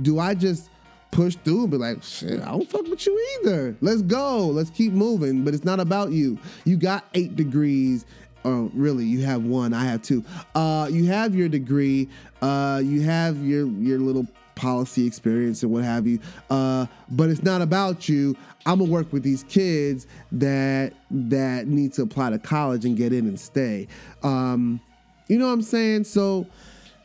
do 0.00 0.18
i 0.18 0.34
just 0.34 0.70
push 1.10 1.36
through 1.36 1.62
and 1.62 1.70
be 1.70 1.76
like, 1.76 2.02
shit, 2.02 2.40
I 2.40 2.52
don't 2.52 2.68
fuck 2.68 2.86
with 2.86 3.06
you 3.06 3.40
either. 3.40 3.76
Let's 3.80 4.02
go. 4.02 4.46
Let's 4.46 4.70
keep 4.70 4.92
moving. 4.92 5.44
But 5.44 5.54
it's 5.54 5.64
not 5.64 5.80
about 5.80 6.12
you. 6.12 6.38
You 6.64 6.76
got 6.76 7.06
eight 7.14 7.36
degrees 7.36 8.04
oh 8.44 8.70
really? 8.74 9.04
You 9.04 9.22
have 9.24 9.44
one. 9.44 9.72
I 9.72 9.84
have 9.84 10.02
two. 10.02 10.24
Uh, 10.54 10.88
you 10.90 11.06
have 11.06 11.34
your 11.34 11.48
degree. 11.48 12.08
Uh, 12.42 12.80
you 12.84 13.02
have 13.02 13.44
your 13.44 13.66
your 13.66 13.98
little 13.98 14.26
policy 14.58 15.06
experience 15.06 15.62
and 15.62 15.72
what 15.72 15.84
have 15.84 16.06
you. 16.06 16.18
Uh, 16.50 16.86
but 17.10 17.30
it's 17.30 17.42
not 17.42 17.62
about 17.62 18.08
you. 18.08 18.36
I'm 18.66 18.80
gonna 18.80 18.90
work 18.90 19.12
with 19.12 19.22
these 19.22 19.44
kids 19.44 20.06
that 20.32 20.92
that 21.10 21.68
need 21.68 21.92
to 21.94 22.02
apply 22.02 22.30
to 22.30 22.38
college 22.38 22.84
and 22.84 22.96
get 22.96 23.12
in 23.12 23.26
and 23.26 23.38
stay. 23.38 23.88
Um, 24.22 24.80
you 25.28 25.38
know 25.38 25.46
what 25.46 25.52
i'm 25.52 25.62
saying? 25.62 26.04
So 26.04 26.46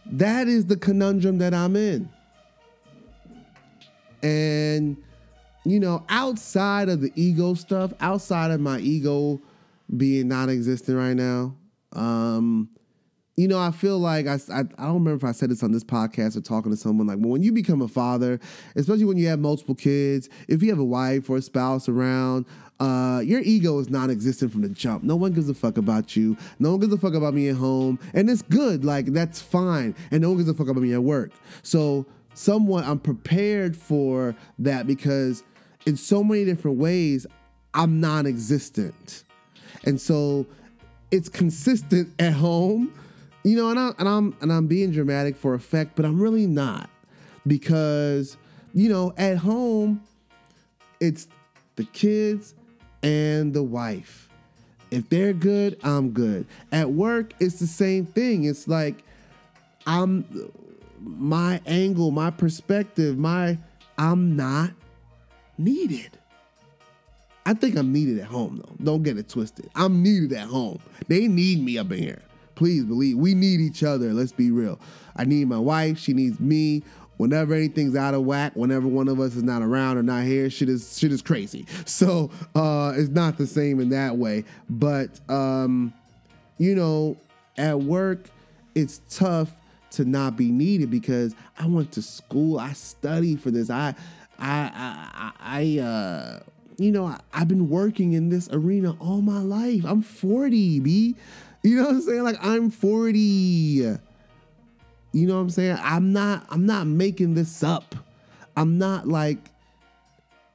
that 0.06 0.48
is 0.48 0.65
the 0.65 0.76
conundrum 0.76 1.38
that 1.38 1.54
i'm 1.54 1.76
in. 1.76 2.10
And 4.22 4.98
you 5.65 5.80
know 5.80 6.04
outside 6.10 6.89
of 6.89 7.02
the 7.02 7.12
ego 7.15 7.54
stuff 7.54 7.93
outside 8.02 8.52
of 8.52 8.60
my 8.60 8.80
ego 8.80 9.39
being 9.97 10.27
non-existent 10.27 10.97
right 10.97 11.15
now. 11.15 11.56
Um, 11.93 12.69
you 13.36 13.47
know, 13.47 13.60
I 13.60 13.71
feel 13.71 13.97
like 13.97 14.27
I, 14.27 14.36
I, 14.51 14.60
I 14.60 14.86
don't 14.86 14.93
remember 14.93 15.15
if 15.15 15.23
I 15.23 15.32
said 15.32 15.49
this 15.49 15.63
on 15.63 15.71
this 15.71 15.84
podcast 15.84 16.38
or 16.38 16.41
talking 16.41 16.71
to 16.71 16.77
someone 16.77 17.08
like, 17.08 17.17
when 17.17 17.41
you 17.41 17.51
become 17.51 17.82
a 17.82 17.88
father, 17.88 18.39
especially 18.75 19.06
when 19.06 19.17
you 19.17 19.27
have 19.27 19.39
multiple 19.39 19.73
kids, 19.73 20.29
if 20.47 20.62
you 20.62 20.69
have 20.69 20.77
a 20.77 20.84
wife 20.84 21.29
or 21.29 21.38
a 21.38 21.41
spouse 21.41 21.89
around, 21.89 22.45
uh, 22.79 23.21
your 23.23 23.41
ego 23.41 23.79
is 23.79 23.89
non-existent 23.89 24.51
from 24.51 24.62
the 24.62 24.69
jump. 24.69 25.03
No 25.03 25.15
one 25.15 25.32
gives 25.32 25.49
a 25.49 25.53
fuck 25.53 25.77
about 25.77 26.15
you. 26.15 26.38
No 26.60 26.71
one 26.71 26.79
gives 26.79 26.93
a 26.93 26.97
fuck 26.97 27.13
about 27.13 27.34
me 27.34 27.49
at 27.49 27.56
home, 27.56 27.97
and 28.13 28.29
it's 28.29 28.41
good. 28.41 28.84
Like 28.84 29.08
that's 29.08 29.41
fine. 29.41 29.95
And 30.12 30.21
no 30.21 30.29
one 30.29 30.38
gives 30.38 30.49
a 30.49 30.53
fuck 30.53 30.67
about 30.67 30.84
me 30.84 30.93
at 30.93 31.03
work. 31.03 31.32
So, 31.62 32.06
somewhat, 32.34 32.86
I'm 32.86 32.99
prepared 32.99 33.77
for 33.77 34.36
that 34.60 34.86
because 34.86 35.43
in 35.86 35.95
so 35.95 36.23
many 36.23 36.45
different 36.45 36.77
ways, 36.77 37.25
I'm 37.73 38.01
non 38.01 38.25
existent. 38.25 39.23
And 39.86 40.00
so 40.00 40.46
it's 41.12 41.30
consistent 41.30 42.14
at 42.20 42.34
home, 42.34 42.94
you 43.44 43.56
know, 43.56 43.70
and, 43.70 43.80
I, 43.80 43.92
and 44.00 44.08
I'm 44.08 44.38
and 44.42 44.52
I'm 44.52 44.68
being 44.68 44.92
dramatic 44.92 45.36
for 45.36 45.54
effect, 45.54 45.96
but 45.96 46.06
I'm 46.06 46.20
really 46.20 46.48
not 46.48 46.90
because 47.46 48.38
you 48.74 48.90
know 48.90 49.14
at 49.18 49.38
home 49.38 50.02
it's 51.00 51.28
the 51.76 51.84
kids 51.86 52.56
and 53.02 53.54
the 53.54 53.64
wife. 53.64 54.30
If 54.92 55.10
they're 55.10 55.34
good, 55.34 55.80
I'm 55.84 56.12
good. 56.12 56.46
At 56.72 56.92
work, 56.92 57.34
it's 57.40 57.60
the 57.60 57.68
same 57.68 58.06
thing. 58.06 58.46
It's 58.46 58.68
like 58.68 59.04
I'm 59.86 60.26
my 61.00 61.62
angle, 61.66 62.12
my 62.12 62.30
perspective, 62.30 63.18
my 63.18 63.58
I'm 63.98 64.36
not 64.36 64.72
needed. 65.58 66.18
I 67.45 67.53
think 67.53 67.75
I'm 67.75 67.91
needed 67.91 68.19
at 68.19 68.25
home 68.25 68.62
though. 68.63 68.75
Don't 68.84 69.03
get 69.03 69.17
it 69.17 69.29
twisted. 69.29 69.69
I'm 69.75 70.01
needed 70.01 70.34
at 70.34 70.47
home. 70.47 70.79
They 71.08 71.27
need 71.27 71.63
me 71.63 71.77
up 71.77 71.91
in 71.91 71.99
here. 71.99 72.21
Please 72.56 72.84
believe 72.84 73.17
we 73.17 73.34
need 73.34 73.60
each 73.60 73.84
other. 73.84 74.13
Let's 74.13 74.32
be 74.32 74.51
real. 74.51 74.79
I 75.15 75.25
need 75.25 75.47
my 75.47 75.58
wife. 75.58 75.97
She 75.97 76.13
needs 76.13 76.39
me. 76.39 76.84
Whenever 77.17 77.53
anything's 77.53 77.95
out 77.95 78.13
of 78.13 78.23
whack, 78.23 78.53
whenever 78.56 78.88
one 78.88 79.08
of 79.08 79.19
us 79.19 79.36
is 79.36 79.43
not 79.43 79.62
around 79.62 79.97
or 79.97 80.03
not 80.03 80.23
here, 80.23 80.49
shit 80.49 80.67
is 80.67 80.97
shit 80.97 81.12
is 81.12 81.21
crazy. 81.21 81.65
So 81.86 82.32
uh, 82.56 82.93
it's 82.95 83.10
not 83.10 83.38
the 83.38 83.45
same 83.45 83.79
in 83.79 83.89
that 83.89 84.17
way. 84.17 84.45
But 84.69 85.19
um, 85.29 85.93
you 86.58 86.75
know, 86.75 87.17
at 87.58 87.79
work, 87.79 88.29
it's 88.73 89.01
tough 89.10 89.51
to 89.91 90.06
not 90.06 90.36
be 90.36 90.49
needed 90.49 90.89
because 90.89 91.36
I 91.60 91.67
went 91.67 91.91
to 91.93 92.01
school. 92.01 92.60
I 92.60 92.73
studied 92.73 93.41
for 93.41 93.51
this. 93.51 93.69
I 93.69 93.95
I 94.39 94.71
I, 95.13 95.32
I 95.39 95.79
uh 95.79 96.39
you 96.78 96.92
know, 96.92 97.06
I, 97.06 97.20
have 97.32 97.48
been 97.48 97.70
working 97.70 98.14
in 98.14 98.30
this 98.30 98.50
arena 98.52 98.96
all 99.00 99.22
my 99.22 99.40
life. 99.40 99.84
I'm 99.86 100.02
40, 100.02 100.80
B. 100.80 101.16
You 101.64 101.78
know 101.78 101.84
what 101.84 101.92
I'm 101.92 102.02
saying? 102.02 102.24
Like 102.24 102.38
I'm 102.42 102.70
40. 102.70 103.20
You 103.20 104.00
know 105.14 105.36
what 105.36 105.42
I'm 105.42 105.50
saying? 105.50 105.78
I'm 105.82 106.12
not 106.12 106.46
I'm 106.50 106.66
not 106.66 106.88
making 106.88 107.36
this 107.36 107.64
up. 107.64 107.96
I'm 108.58 108.78
not 108.78 109.08
like 109.08 109.38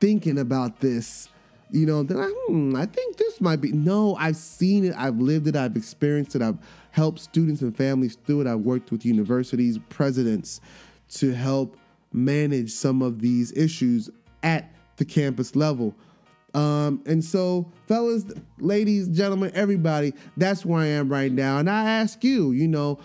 thinking 0.01 0.39
about 0.39 0.81
this. 0.81 1.29
You 1.71 1.87
know, 1.87 2.03
then 2.03 2.19
I, 2.19 2.29
hmm, 2.47 2.75
I 2.77 2.87
think 2.87 3.17
this 3.17 3.41
might 3.41 3.61
be. 3.61 3.73
No, 3.73 4.17
I've 4.17 4.37
seen 4.37 4.85
it. 4.85 4.95
I've 4.97 5.19
lived 5.19 5.47
it. 5.47 5.57
I've 5.57 5.77
experienced 5.77 6.35
it. 6.35 6.43
I've 6.43 6.59
helped 6.91 7.21
students 7.21 7.61
and 7.61 7.77
families 7.77 8.17
through 8.27 8.43
it. 8.43 8.47
I've 8.47 8.61
worked 8.61 8.91
with 8.91 9.05
universities, 9.05 9.79
presidents 9.89 10.61
to 11.11 11.33
help 11.33 11.77
manage 12.13 12.71
some 12.71 13.03
of 13.03 13.21
these 13.21 13.53
issues 13.53 14.11
at 14.43 14.73
the 14.97 15.05
campus 15.05 15.55
level. 15.55 15.95
Um, 16.55 17.03
and 17.07 17.23
so, 17.23 17.71
fellas, 17.87 18.25
ladies, 18.59 19.09
gentlemen, 19.09 19.53
everybody, 19.55 20.15
that's 20.37 20.65
where 20.65 20.81
I 20.81 20.87
am 20.87 21.09
right 21.09 21.31
now. 21.31 21.59
And 21.59 21.69
I 21.69 21.85
ask 21.85 22.25
you, 22.25 22.53
you 22.53 22.67
know, 22.67 22.99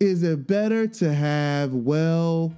is 0.00 0.22
it 0.22 0.46
better 0.46 0.86
to 0.86 1.14
have 1.14 1.72
well 1.72 2.52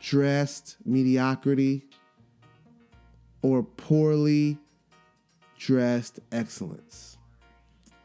dressed 0.00 0.76
mediocrity 0.84 1.82
or 3.42 3.62
poorly 3.62 4.58
dressed 5.58 6.18
excellence? 6.32 7.16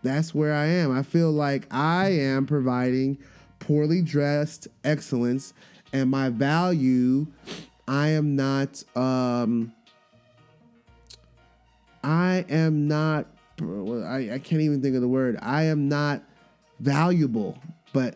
That's 0.04 0.34
where 0.34 0.54
I 0.54 0.67
am. 0.67 0.95
I 0.95 1.04
feel 1.04 1.32
like 1.32 1.67
I 1.72 2.10
am 2.10 2.45
providing 2.45 3.17
poorly 3.58 4.02
dressed 4.02 4.67
excellence, 4.84 5.54
and 5.91 6.10
my 6.10 6.30
value, 6.30 7.28
I 7.88 8.10
am 8.10 8.36
not. 8.36 8.84
Um, 8.95 9.74
I 12.03 12.45
am 12.49 12.88
not, 12.88 13.27
I, 13.62 14.29
I 14.33 14.39
can't 14.39 14.62
even 14.62 14.81
think 14.81 14.95
of 14.95 15.01
the 15.01 15.07
word. 15.07 15.38
I 15.41 15.63
am 15.63 15.89
not 15.89 16.23
valuable, 16.79 17.57
but 17.93 18.15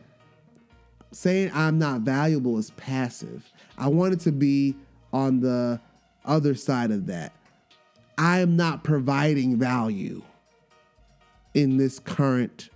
saying 1.11 1.51
I'm 1.53 1.77
not 1.77 2.01
valuable 2.01 2.57
is 2.57 2.71
passive. 2.71 3.51
I 3.77 3.87
wanted 3.87 4.19
to 4.21 4.31
be 4.31 4.75
on 5.11 5.39
the 5.39 5.79
other 6.25 6.55
side 6.55 6.91
of 6.91 7.07
that. 7.07 7.33
I 8.17 8.39
am 8.39 8.55
not 8.55 8.83
providing 8.83 9.57
value 9.57 10.21
in 11.53 11.77
this 11.77 11.99
current 11.99 12.69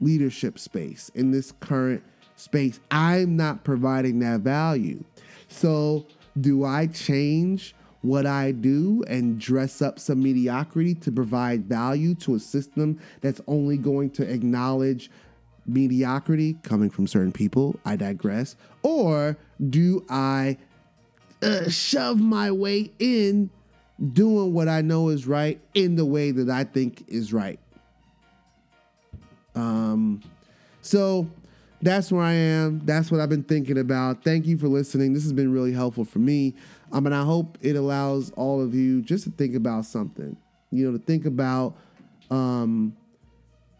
leadership 0.00 0.58
space, 0.58 1.10
in 1.14 1.30
this 1.30 1.52
current 1.60 2.02
space. 2.36 2.80
I'm 2.90 3.36
not 3.36 3.64
providing 3.64 4.18
that 4.20 4.40
value. 4.40 5.04
So, 5.48 6.06
do 6.40 6.64
I 6.64 6.88
change 6.88 7.74
what 8.04 8.26
I 8.26 8.52
do 8.52 9.02
and 9.08 9.40
dress 9.40 9.80
up 9.80 9.98
some 9.98 10.22
mediocrity 10.22 10.94
to 10.96 11.10
provide 11.10 11.64
value 11.64 12.14
to 12.16 12.34
a 12.34 12.38
system 12.38 13.00
that's 13.22 13.40
only 13.46 13.78
going 13.78 14.10
to 14.10 14.30
acknowledge 14.30 15.10
mediocrity 15.66 16.58
coming 16.62 16.90
from 16.90 17.06
certain 17.06 17.32
people. 17.32 17.80
I 17.82 17.96
digress. 17.96 18.56
Or 18.82 19.38
do 19.70 20.04
I 20.10 20.58
uh, 21.42 21.70
shove 21.70 22.20
my 22.20 22.50
way 22.50 22.92
in 22.98 23.48
doing 24.12 24.52
what 24.52 24.68
I 24.68 24.82
know 24.82 25.08
is 25.08 25.26
right 25.26 25.58
in 25.72 25.96
the 25.96 26.04
way 26.04 26.30
that 26.30 26.50
I 26.50 26.64
think 26.64 27.04
is 27.08 27.32
right? 27.32 27.58
Um, 29.54 30.22
so 30.82 31.26
that's 31.80 32.12
where 32.12 32.22
I 32.22 32.32
am. 32.32 32.80
That's 32.84 33.10
what 33.10 33.20
I've 33.20 33.28
been 33.28 33.44
thinking 33.44 33.78
about. 33.78 34.24
Thank 34.24 34.46
you 34.46 34.58
for 34.58 34.68
listening. 34.68 35.14
This 35.14 35.22
has 35.22 35.32
been 35.32 35.52
really 35.52 35.72
helpful 35.72 36.04
for 36.04 36.18
me. 36.18 36.54
Um, 36.94 37.04
mean, 37.04 37.12
I 37.12 37.24
hope 37.24 37.58
it 37.60 37.74
allows 37.74 38.30
all 38.30 38.62
of 38.62 38.72
you 38.72 39.02
just 39.02 39.24
to 39.24 39.30
think 39.30 39.56
about 39.56 39.84
something. 39.84 40.36
You 40.70 40.86
know, 40.86 40.96
to 40.96 41.04
think 41.04 41.26
about, 41.26 41.76
um, 42.30 42.96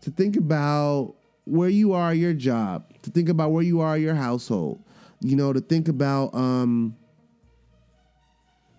to 0.00 0.10
think 0.10 0.36
about 0.36 1.14
where 1.44 1.68
you 1.68 1.92
are, 1.92 2.12
your 2.12 2.34
job. 2.34 2.84
To 3.02 3.10
think 3.10 3.28
about 3.28 3.52
where 3.52 3.62
you 3.62 3.80
are, 3.80 3.96
your 3.96 4.16
household. 4.16 4.82
You 5.20 5.36
know, 5.36 5.52
to 5.52 5.60
think 5.60 5.86
about, 5.86 6.34
um, 6.34 6.96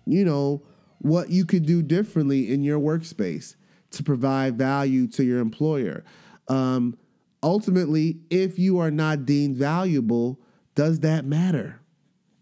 you 0.04 0.24
know, 0.24 0.62
what 0.98 1.30
you 1.30 1.46
could 1.46 1.64
do 1.64 1.80
differently 1.80 2.52
in 2.52 2.62
your 2.62 2.78
workspace 2.78 3.56
to 3.92 4.02
provide 4.02 4.58
value 4.58 5.06
to 5.08 5.24
your 5.24 5.40
employer. 5.40 6.04
Um, 6.48 6.98
ultimately, 7.42 8.18
if 8.28 8.58
you 8.58 8.78
are 8.80 8.90
not 8.90 9.24
deemed 9.24 9.56
valuable, 9.56 10.38
does 10.74 11.00
that 11.00 11.24
matter? 11.24 11.80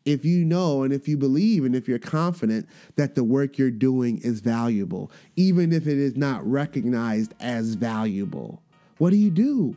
If 0.05 0.25
you 0.25 0.45
know 0.45 0.83
and 0.83 0.93
if 0.93 1.09
you 1.09 1.17
believe 1.17 1.65
and 1.65 1.75
if 1.75 1.89
you're 1.89 1.99
confident 1.99 2.69
that 2.97 3.15
the 3.15 3.25
work 3.25 3.59
you're 3.59 3.71
doing 3.71 4.19
is 4.19 4.41
valuable, 4.41 5.11
even 5.37 5.73
if 5.73 5.87
it 5.87 5.99
is 5.99 6.17
not 6.17 6.47
recognized 6.47 7.35
as 7.41 7.75
valuable, 7.75 8.63
what 8.99 9.11
do 9.11 9.17
you 9.17 9.31
do? 9.31 9.75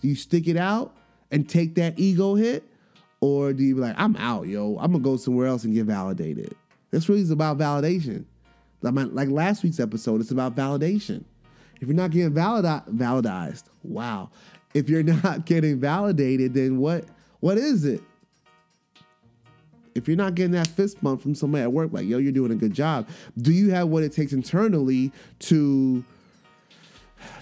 Do 0.00 0.08
you 0.08 0.14
stick 0.14 0.48
it 0.48 0.56
out 0.56 0.94
and 1.30 1.48
take 1.48 1.74
that 1.76 1.98
ego 1.98 2.34
hit? 2.34 2.64
Or 3.20 3.52
do 3.52 3.64
you 3.64 3.74
be 3.74 3.80
like, 3.80 3.96
I'm 3.98 4.14
out, 4.16 4.46
yo, 4.46 4.76
I'm 4.78 4.92
gonna 4.92 5.02
go 5.02 5.16
somewhere 5.16 5.46
else 5.48 5.64
and 5.64 5.74
get 5.74 5.86
validated? 5.86 6.54
This 6.90 7.08
really 7.08 7.20
is 7.20 7.30
about 7.30 7.58
validation. 7.58 8.24
Like 8.80 9.28
last 9.28 9.64
week's 9.64 9.80
episode, 9.80 10.20
it's 10.20 10.30
about 10.30 10.54
validation. 10.54 11.24
If 11.80 11.88
you're 11.88 11.96
not 11.96 12.10
getting 12.10 12.32
validi- 12.32 12.88
validized, 12.88 13.64
wow. 13.82 14.30
If 14.74 14.88
you're 14.88 15.02
not 15.24 15.46
getting 15.46 15.80
validated, 15.80 16.54
then 16.54 16.78
what 16.78 17.04
what 17.40 17.58
is 17.58 17.84
it? 17.84 18.02
If 19.98 20.08
you're 20.08 20.16
not 20.16 20.34
getting 20.34 20.52
that 20.52 20.66
fist 20.68 21.02
bump 21.02 21.20
from 21.20 21.34
somebody 21.34 21.62
at 21.62 21.72
work, 21.72 21.92
like, 21.92 22.06
yo, 22.06 22.18
you're 22.18 22.32
doing 22.32 22.52
a 22.52 22.56
good 22.56 22.72
job, 22.72 23.08
do 23.36 23.52
you 23.52 23.70
have 23.70 23.88
what 23.88 24.02
it 24.02 24.12
takes 24.12 24.32
internally 24.32 25.12
to 25.40 26.04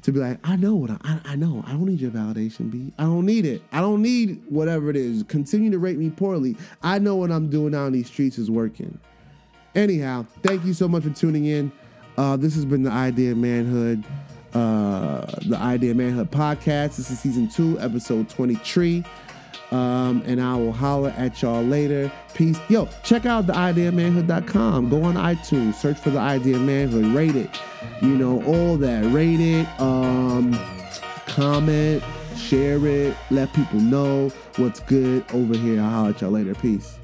to 0.02 0.12
be 0.12 0.18
like, 0.18 0.38
I 0.42 0.56
know 0.56 0.74
what 0.74 0.90
I, 0.90 0.96
I, 1.04 1.20
I 1.24 1.36
know. 1.36 1.62
I 1.66 1.72
don't 1.72 1.84
need 1.84 2.00
your 2.00 2.10
validation, 2.10 2.70
B. 2.70 2.92
I 2.98 3.04
don't 3.04 3.26
need 3.26 3.44
it. 3.44 3.62
I 3.72 3.80
don't 3.80 4.02
need 4.02 4.42
whatever 4.48 4.90
it 4.90 4.96
is. 4.96 5.22
Continue 5.24 5.70
to 5.70 5.78
rate 5.78 5.98
me 5.98 6.10
poorly. 6.10 6.56
I 6.82 6.98
know 6.98 7.16
what 7.16 7.30
I'm 7.30 7.50
doing 7.50 7.74
out 7.74 7.86
in 7.88 7.92
these 7.92 8.06
streets 8.06 8.38
is 8.38 8.50
working. 8.50 8.98
Anyhow, 9.74 10.24
thank 10.42 10.64
you 10.64 10.72
so 10.72 10.88
much 10.88 11.02
for 11.02 11.10
tuning 11.10 11.44
in. 11.44 11.70
Uh, 12.16 12.36
this 12.36 12.54
has 12.54 12.64
been 12.64 12.82
the 12.82 12.90
Idea 12.90 13.32
of 13.32 13.36
Manhood, 13.36 14.02
uh, 14.54 15.26
the 15.46 15.58
Idea 15.58 15.90
of 15.90 15.98
Manhood 15.98 16.30
podcast. 16.30 16.96
This 16.96 17.10
is 17.10 17.20
season 17.20 17.48
two, 17.48 17.78
episode 17.78 18.30
23. 18.30 19.04
Um, 19.72 20.22
and 20.26 20.40
I 20.40 20.54
will 20.56 20.72
holler 20.72 21.12
at 21.16 21.42
y'all 21.42 21.62
later. 21.62 22.10
Peace. 22.34 22.58
Yo, 22.68 22.88
check 23.02 23.26
out 23.26 23.46
the 23.46 23.52
ideamanhood.com. 23.52 24.88
Go 24.88 25.02
on 25.02 25.14
iTunes, 25.14 25.74
search 25.74 25.98
for 25.98 26.10
the 26.10 26.20
idea 26.20 26.56
of 26.56 26.62
manhood, 26.62 27.06
rate 27.06 27.34
it. 27.34 27.60
You 28.00 28.16
know, 28.16 28.42
all 28.44 28.76
that. 28.76 29.04
Rate 29.12 29.40
it, 29.40 29.66
um, 29.80 30.56
comment, 31.26 32.02
share 32.36 32.84
it, 32.86 33.16
let 33.30 33.52
people 33.54 33.80
know 33.80 34.28
what's 34.56 34.80
good 34.80 35.24
over 35.32 35.56
here. 35.56 35.80
I'll 35.80 35.90
holler 35.90 36.10
at 36.10 36.20
y'all 36.20 36.30
later. 36.30 36.54
Peace. 36.54 36.98